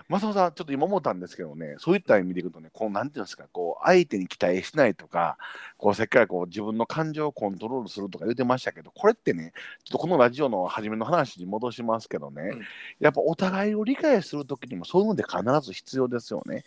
[0.09, 5.37] 正雄さんちょっと今思ったんですけどねそういった意味でいくとねこうなんていうんですかこう相手に期待しないとか
[5.77, 9.53] こうせっかくこう自分の感情をコントロールするとか言ってましたけどこれってね
[9.85, 12.61] ちょっとこのラジオの初めの話に戻しますけどね、うん
[13.01, 16.65] やっぱお互いを理解する時にもそういうので必ず必要ですよね。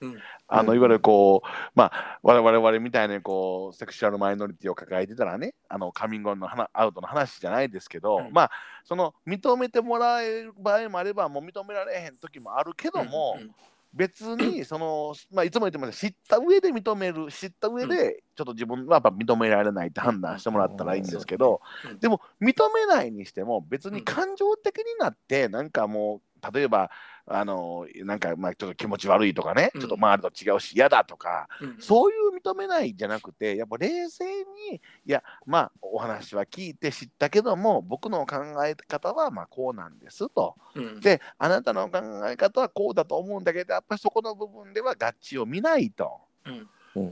[0.00, 0.10] うん。
[0.10, 0.18] うん。
[0.48, 8.50] あのいわゆるこう、まあ、我々我々みたいにこうセクシュアルマイノリティを抱えてたらねあのカミングオンの話アウトの話じゃないですけど、うんまあ
[8.84, 13.50] その認めてもらえる場合もあればもう認められへん時もあるけども、うん
[13.92, 26.90] 別にその、まあ、いつも言ってます知った上で認める知った上でちょっと自分はやっぱ認められないって判断してもらったらいいんですけど、うんでも認めないにしても別に感情的になってなんかもう例えば
[27.32, 29.80] あのなんかまあちょっと気持ち悪いとかね、うん。
[29.80, 31.48] ちょっと周りと違うし嫌だとか。
[31.60, 34.24] うんそういう認めないじゃなくてやっぱ冷静
[34.70, 40.56] にいやまあお話は聞いて知ったけども僕の考え方はまあこうなんですと。
[40.74, 41.00] うん。
[41.00, 46.20] であなたの考え方はこうだと思うんだけどやっぱりそこの部分では合致を見ないと。
[46.44, 46.50] こ
[46.94, 47.10] ういう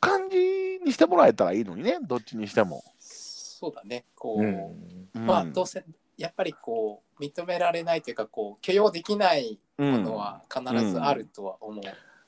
[0.00, 2.82] 感じにしてもらえたらいいのにねどっちにしても。
[2.98, 4.04] そうだね。
[4.14, 5.26] こうう、ん。
[5.26, 5.84] まあどうせ
[6.16, 11.82] やっぱりこう認められないというかこう許容できないうんものは必ずあるとは思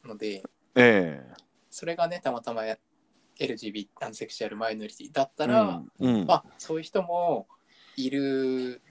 [0.04, 0.42] うので、
[0.74, 1.22] え
[1.70, 2.62] それがねたまたま
[3.38, 6.20] LGBT アンセクシュアルマイノリティだったえら、うん。
[6.20, 6.26] うん。
[6.26, 7.46] まあそういう人も
[7.96, 8.82] いる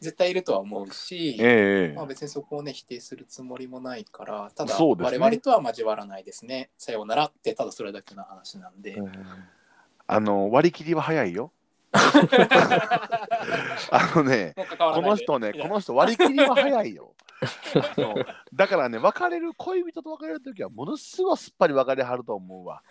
[0.00, 1.96] 絶対いるとは思うし、ええ。
[1.96, 6.70] まあ、別にそこをね否定するつもりもないからただ我々とは交わらないですね。
[6.76, 8.96] さようならってただそれだけの話なんで、
[10.06, 11.52] あの割り切りは早いよ。
[13.90, 17.12] あのねこの人ねこの人割り切りは早いよ。
[18.54, 22.82] だからね別れる恋人と別れる時はものすごいすっぱり別れはると思うわ。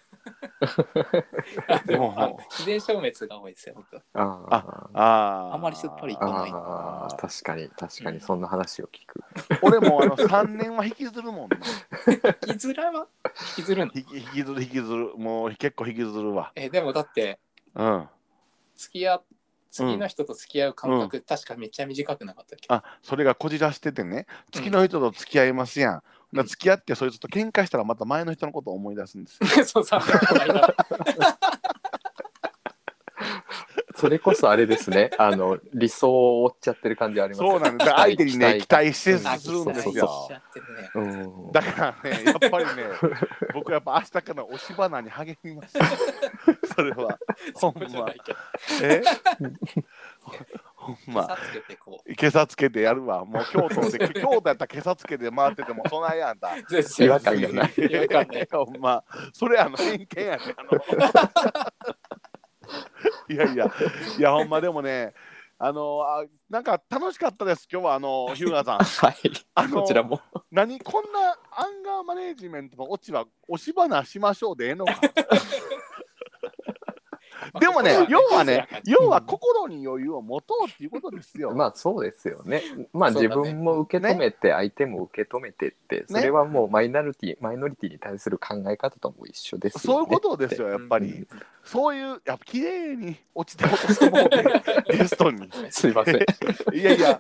[1.85, 9.23] で もう自然消滅が多いですよ僕はああああーあんまりすっぱりいかないあー確かに確かにそんな話を聞く。
[9.61, 11.57] 俺もあの3年は引きずるもんね。
[12.45, 13.07] 引きずらは
[13.57, 13.91] 引きずるの？
[13.95, 16.51] 引き引きずる引きずるもう結構引きずるわ。
[16.55, 17.39] えでもだって
[17.73, 18.09] うん。
[18.81, 19.23] 付き合う
[19.69, 24.25] 次の人と付き合う間隔、確かめっちゃ短くなかったっけ、あそれがこじらしててね。
[24.51, 25.93] 次の人と付き合いますやん。
[25.95, 26.01] うん
[26.33, 29.65] だ付き合ってそいつと喧嘩したらまた前の人のことを思い出すんですよ。
[29.65, 30.75] そう3年この間
[34.01, 35.11] それこそあれですね。
[35.19, 37.91] あの理想を追っちゃってる感じありますそうなんです。
[37.91, 39.23] 相手にね期待してるん
[39.73, 40.29] ですよ
[41.53, 42.71] だからね、やっぱりね、
[43.53, 45.77] 僕やっぱ明日から押し花に励みます。
[46.75, 47.19] それは。
[47.53, 48.11] ほんま
[48.81, 49.03] え？
[50.75, 51.27] ほんま。
[51.27, 53.23] さつけてこう今朝つけてやるわ。
[53.23, 56.57] もう京都で、 京都やったら今朝つけて回ってても、そないやんだ。
[56.57, 59.03] 違和感がない違和感ないほんま。
[59.31, 60.55] それあの偏見やね。
[60.57, 60.79] あの
[63.29, 63.71] いやいや、
[64.17, 65.13] いやほんまでもね、
[65.63, 67.67] あのあなんか楽しかったです。
[67.71, 68.77] 今日はあのヒューガーさん。
[69.07, 69.15] はい。
[69.53, 70.19] あのこちらも。
[70.51, 74.93] 何こんなアンガーマネージメントのオチは押し花しましょうでええのか
[77.59, 82.61] でもね要はね要は心に余裕を持とうっていうことですよ、まあそうですよね。
[82.93, 89.83] まあ自分も受け止めて、相手も受け止めてって、それはもうマイノリティ、マイノリティに対する考え方とも一緒ですよね。
[89.85, 91.27] そういうことですよやっぱり、うん。
[91.63, 94.17] そういうやっぱ綺麗に落ちて落としても
[94.89, 95.49] ゲストに。
[95.69, 96.15] すいません。
[96.73, 97.19] いやいや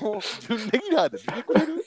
[0.00, 1.84] もう準レギュラーで出てくれる？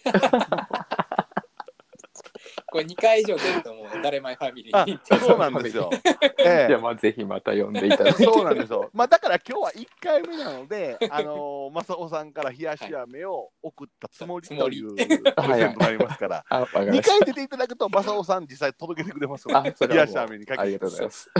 [2.69, 5.89] これ2回以上出ると思う誰前ファミリあーにそうなんですよ、
[6.39, 8.23] ええじゃあまあぜひまた呼んでいただいて。
[8.23, 8.89] そうなんですよ。
[8.93, 17.09] まあだから今日は1回目なので、 あのー、正雄さんから冷やし飴を送ったつもりというプレゼントになりますから、あ、わかり2ました。
[17.09, 20.61] 回出ていただくと正雄さん実際届けてくれますので、、冷やし飴にかけて。
[20.63, 21.31] ありがとうございます。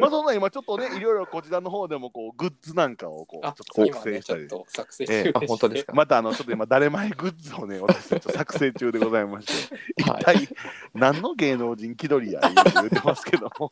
[0.00, 4.42] 正雄さん今ちょっとね、いろいろこちらの方でもこうグッズなんかをこうちょあっと作成したり。
[4.42, 5.32] ょっと作成ええ。
[5.32, 5.92] 中あ本当ですか？
[5.94, 9.76] またあのちょっと今誰前グッズをね私たち作成中でございまして。
[9.98, 10.24] 一はい。
[10.24, 10.48] 体
[10.94, 13.50] 何の芸能人気取りや言うて言ってますけど。
[13.58, 13.70] も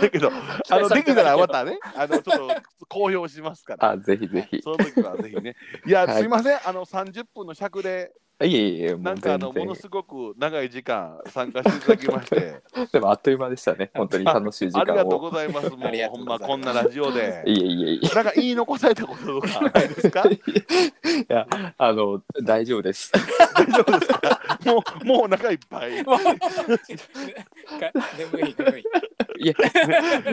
[0.00, 0.30] だけど
[0.70, 3.90] あのできたらまたねあのちょっと公表しますから。
[3.92, 4.60] あ、ぜひぜひ。
[4.62, 5.54] その時はぜひね。
[5.86, 6.22] いや、はい。
[6.22, 6.58] すいません。
[6.66, 8.12] あの30分の尺で
[8.42, 9.82] いえいえ、もなうん全かあのもの然。
[9.82, 12.62] すごく長い時間参加していただきまして
[12.92, 13.90] でもあっという間でしたね。
[13.94, 15.18] 本当に楽しい時間ありがとうを。
[15.20, 18.14] ございますもありがうほんとうございますまこんなラジオでいえいえいえ。
[18.14, 20.24] なんか言い残されたこととかないですか？
[20.28, 20.38] い
[21.28, 21.46] や、
[21.78, 23.12] あの、大丈夫です。
[23.54, 24.58] 大丈夫ですか？
[24.66, 26.18] もうもうお腹いっぱいもう
[28.18, 28.84] 眠い眠い。
[29.38, 29.54] いや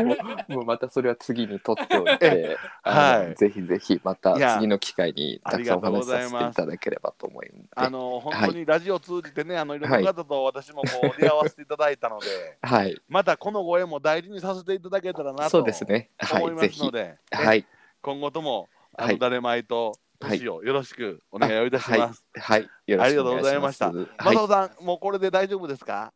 [0.03, 0.15] も
[0.49, 7.67] うもうまたそれは次に取っておいて、はいぜひぜひまた次の機会にたくさんお話しさせていただければと思うんで。
[7.75, 12.27] あの本当にラジオ通じてね、あのいろんな方と私もこう出会わせていただいたので、
[12.61, 16.09] はい、またこのご縁も大事にさせていただけたらなとそうですね。
[16.17, 16.61] はい、思いま。
[16.73, 17.65] すので、ねはい、
[18.01, 22.23] 今後ともあのはい誰まいと年をよろしくお願いをいたします。
[22.35, 23.83] はい、よろしくお願いします。
[23.85, 26.13] ありがとうございましたはいマサオさん、もうこれで大丈夫ですか？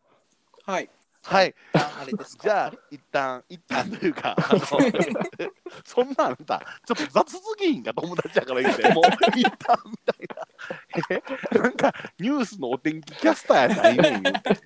[0.65, 0.89] はい。
[1.25, 1.55] はい。
[1.73, 2.43] ああれですか。
[2.43, 4.59] じゃあ一旦一旦というか、あの
[5.83, 8.93] そんなあなたちょっと雑すぎんか友達やから言って。
[8.93, 9.03] もう
[9.35, 10.47] 一旦みたいな。
[11.09, 11.23] え？
[11.59, 14.59] なんかニュースのお天気キャスターやないねん言うて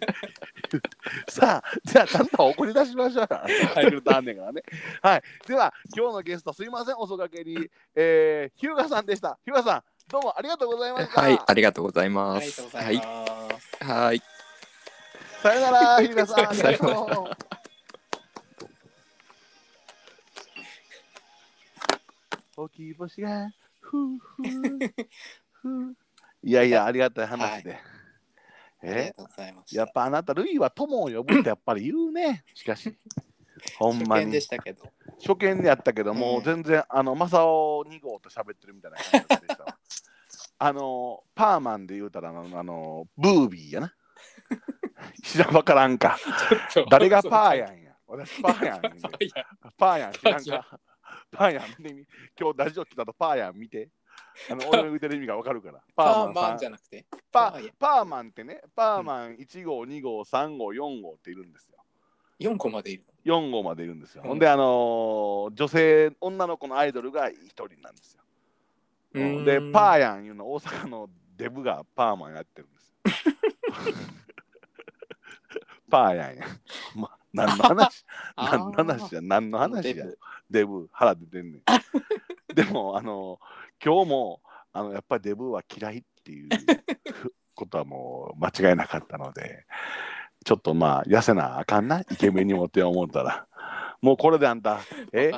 [1.29, 3.85] さあじゃあちゃんと怒り出しましょうよはい。
[3.85, 4.61] くるとあんねんからね
[5.01, 5.23] はい。
[5.47, 9.37] では今日のゲストすいません遅かけに、えー、日向さんでした。
[9.45, 12.57] 日向さんどうもありがとうございました、はい、ありがとうございまありがす。
[12.57, 13.01] とうございま
[13.59, 13.77] す。
[13.83, 14.21] はい、はい。
[15.41, 16.49] さよなら日向さん。
[16.49, 17.49] ありがとう
[22.57, 24.45] 大きい星がふうふう。
[25.53, 25.95] ふ う
[26.43, 29.79] いやいやありがたい話で、ありえがとうございました。
[29.79, 32.43] やっぱあなたルイは友を呼ぶってやっぱり言うね。
[32.53, 32.97] しかし。
[33.77, 34.91] ほんま初見にでしたけど。
[35.25, 36.43] 初見でやったけども、うん。
[36.43, 39.77] 全然あのマサオ2号と喋ってるみたいな感じでしたわ。
[40.61, 43.95] あのパーマンで言うたらあのあのブービーやな
[45.23, 46.17] 知らんわからんか。
[46.89, 47.95] 誰がパーやんや。
[48.07, 48.81] 私パーやん
[49.77, 50.79] パーやんパーやか
[51.31, 52.05] パーやん見てみ
[52.39, 53.89] 今日ラジオ来たとパーやん見て。
[54.49, 55.81] あの俺の言うてる意味がわかるから。
[55.95, 57.05] パーマンじゃなくて。
[57.31, 57.73] パパーや。
[57.77, 58.61] パーマンってね。
[58.75, 61.77] パーマン1号2号3号4号っているんですよ。
[62.39, 63.03] 4個までいる。
[63.25, 64.29] 4号までいるんですよ、うん。
[64.29, 68.23] ほんであのー女性女の子のアイドルが1人なんですよ。
[69.13, 69.45] うん。
[69.45, 73.95] でパーヤンいうの大阪のデブがパーマンやってるんですよ
[75.89, 76.45] パーヤンや。
[76.95, 78.05] ま何の話？
[78.37, 79.21] 何の話や？
[79.21, 79.93] 何の話や？
[79.93, 80.19] デブ。
[80.49, 81.63] デブ腹出てんねん。
[82.55, 83.39] でもあの
[83.83, 84.41] 今日も
[84.73, 86.49] あのやっぱりデブは嫌いっていう
[87.55, 89.65] ことはもう間違いなかったので
[90.43, 92.01] ちょっとまあ痩せなあかんな？
[92.01, 93.45] イケメンにもって思ったら。
[94.01, 94.79] もうこれであんた
[95.11, 95.31] え？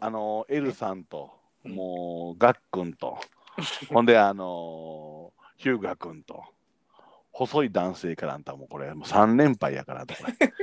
[0.00, 1.30] あのエルさんと
[1.64, 1.72] うん。
[1.72, 3.18] もうガックンと。
[3.90, 6.42] ほんであのヒューガ君と
[7.32, 10.54] 細い男性からあんたもうこれもう3連敗やからとこれ。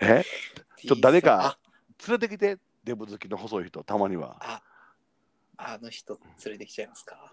[0.22, 0.24] え？
[0.76, 1.58] ちょっと誰か
[2.06, 2.58] 連れてきて。
[2.84, 4.36] デブ好きの細い人たまには。
[4.40, 4.62] あ、
[5.56, 7.32] ああの人連れてきちゃいますか？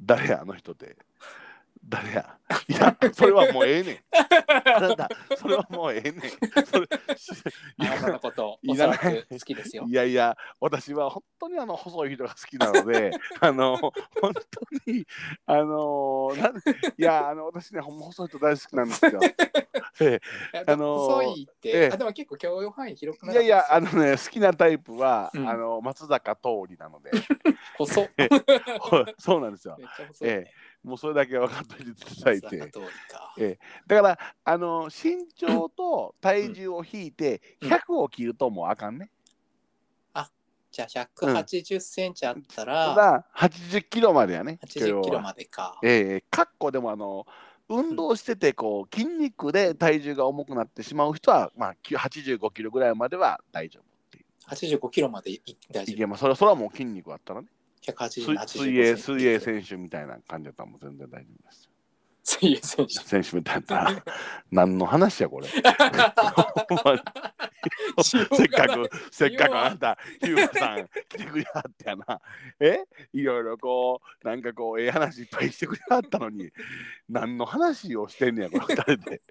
[0.00, 0.96] 誰やあの人って
[1.88, 2.38] 誰や？
[2.68, 3.98] いやそれはもうええねん。
[4.76, 6.20] あなたそれはもうええねん。
[6.66, 7.34] それしい
[7.78, 9.84] あなたやのこと、いらおそないらく好きですよ。
[9.88, 9.92] い。
[9.92, 15.06] やいや私は本当にあの細い人が好きなので あの本当に
[15.46, 16.60] あのなんい
[16.98, 19.20] やあの私ねほんま細い人大好きなんですよ。
[19.98, 20.20] え
[20.66, 21.90] ああのー細いって、ええ。
[21.92, 25.48] あでも結構許容範囲広くえないやいやあのね好きなタイプは、うん。
[25.48, 27.10] あの松坂桃李なので。
[27.78, 28.08] 細っ。
[29.18, 29.76] そうなんですよ。
[29.96, 30.52] ちゃ細い、ね。
[30.86, 32.46] もうそれだけ分かっいていただいて。
[32.56, 33.34] 松坂通りか。
[33.38, 37.72] えだからあの身長と体重を引いてうん。
[37.72, 39.10] 100を切るともうあかんね、
[40.76, 44.58] じゃあ180センチあったたら、だ80キロまでやね。
[44.62, 45.78] 80キロでまでか。
[45.82, 47.26] ええかっこでもあの
[47.70, 55.40] 運動しててこう筋肉で体重が重くなってしまう人は、まあ、きゅ85キロぐらいまでは大丈夫ってい85キロまでい
[55.72, 56.20] 大うい丈けます。
[56.20, 57.48] それはそれはもう筋肉あったらね。
[57.50, 57.55] 夫。
[57.86, 61.70] 180水85水泳水泳選手みたいな感じだったらもう全然大丈夫です
[62.26, 62.94] 水泳選手。
[62.94, 64.02] 選手みたいな。
[64.50, 65.46] 何の話やこれ。
[68.02, 72.20] せっかくせっかくあんたヒューガさん来てくれはってやな。
[72.58, 72.80] え？
[73.12, 76.50] いろいろこうなんかこうええ話いっぱいしてくれはったのに
[77.08, 79.22] 何の話をしてんねやこの二人で。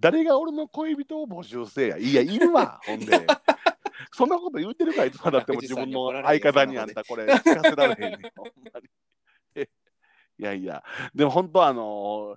[0.00, 1.98] 誰が俺の恋人を募集せえや。
[1.98, 3.26] いやいるわほんで
[4.12, 7.24] そんなこと言うてるからいつまでだっても自分の 相方にあんたこれ。
[7.24, 8.32] 聞かせられへんね
[10.38, 10.82] いやいや。
[11.14, 12.36] でも本当あの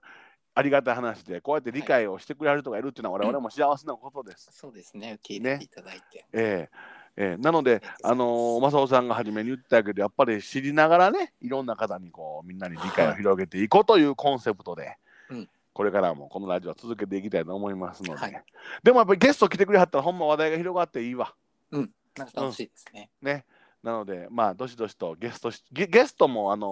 [0.53, 4.49] ありがたい話でこうやって理解をしてくれる人がいるっていうのは我々も幸せなことです。
[4.53, 6.25] そうですね、受け入れていただいて。
[6.33, 6.77] ええ
[7.17, 7.37] ええ。
[7.37, 14.97] なので、あのー、正雄さんが初めに言ってたけどやっぱり知りながらねいろんな方にこうみんなに理解を広げていこうというコンセプトで、
[15.29, 15.49] うん。
[15.73, 18.43] これからもこのラジオは続けていきたいと思いますので、はい。
[18.81, 21.35] でもやっぱりゲスト来てくれはったらほんま話題が広がっていいわ。
[21.71, 21.87] なん
[22.27, 23.09] か楽しいですね。
[23.21, 23.45] ね。
[23.83, 26.69] なので、まあ、どしどしとゲストし、ゲゲストも、あのー、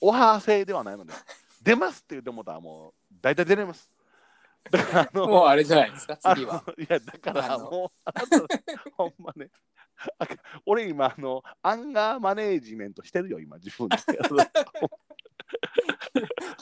[0.00, 1.12] オファー制ではないので、
[1.62, 3.88] 出ますって言ってもたら、もう、大体出れます。
[4.70, 6.62] だから、あの、もうあれじゃないですか、あ次は。
[6.66, 8.60] のいや、だから、もう、あなた、
[8.96, 9.50] ほんまね。
[10.18, 10.26] あ
[10.66, 14.06] 俺今あのアンガーマネージメントしてるよ今自分で期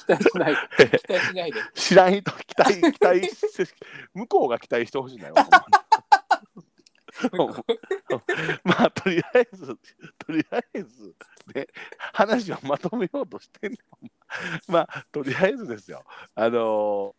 [0.08, 0.98] 待しないで。
[0.98, 1.60] 期待しないで。
[1.74, 3.36] 知らん人期待期待し
[4.14, 5.34] 向こうが期待してほしいんだよ。
[8.64, 9.78] まあとりあえず
[10.18, 11.14] とりあえず
[11.54, 11.66] ね
[12.12, 13.78] 話をまとめようとしてんの。
[14.68, 16.04] まあとりあえずですよ。
[16.34, 17.14] あの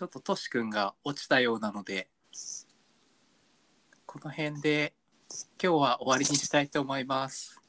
[0.00, 2.08] ちょっとトシ君が落ちたようなので、
[4.06, 4.94] この辺で
[5.62, 7.60] 今日は終わりにしたいと思います。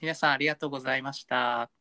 [0.00, 1.72] 皆さんありがとうございました。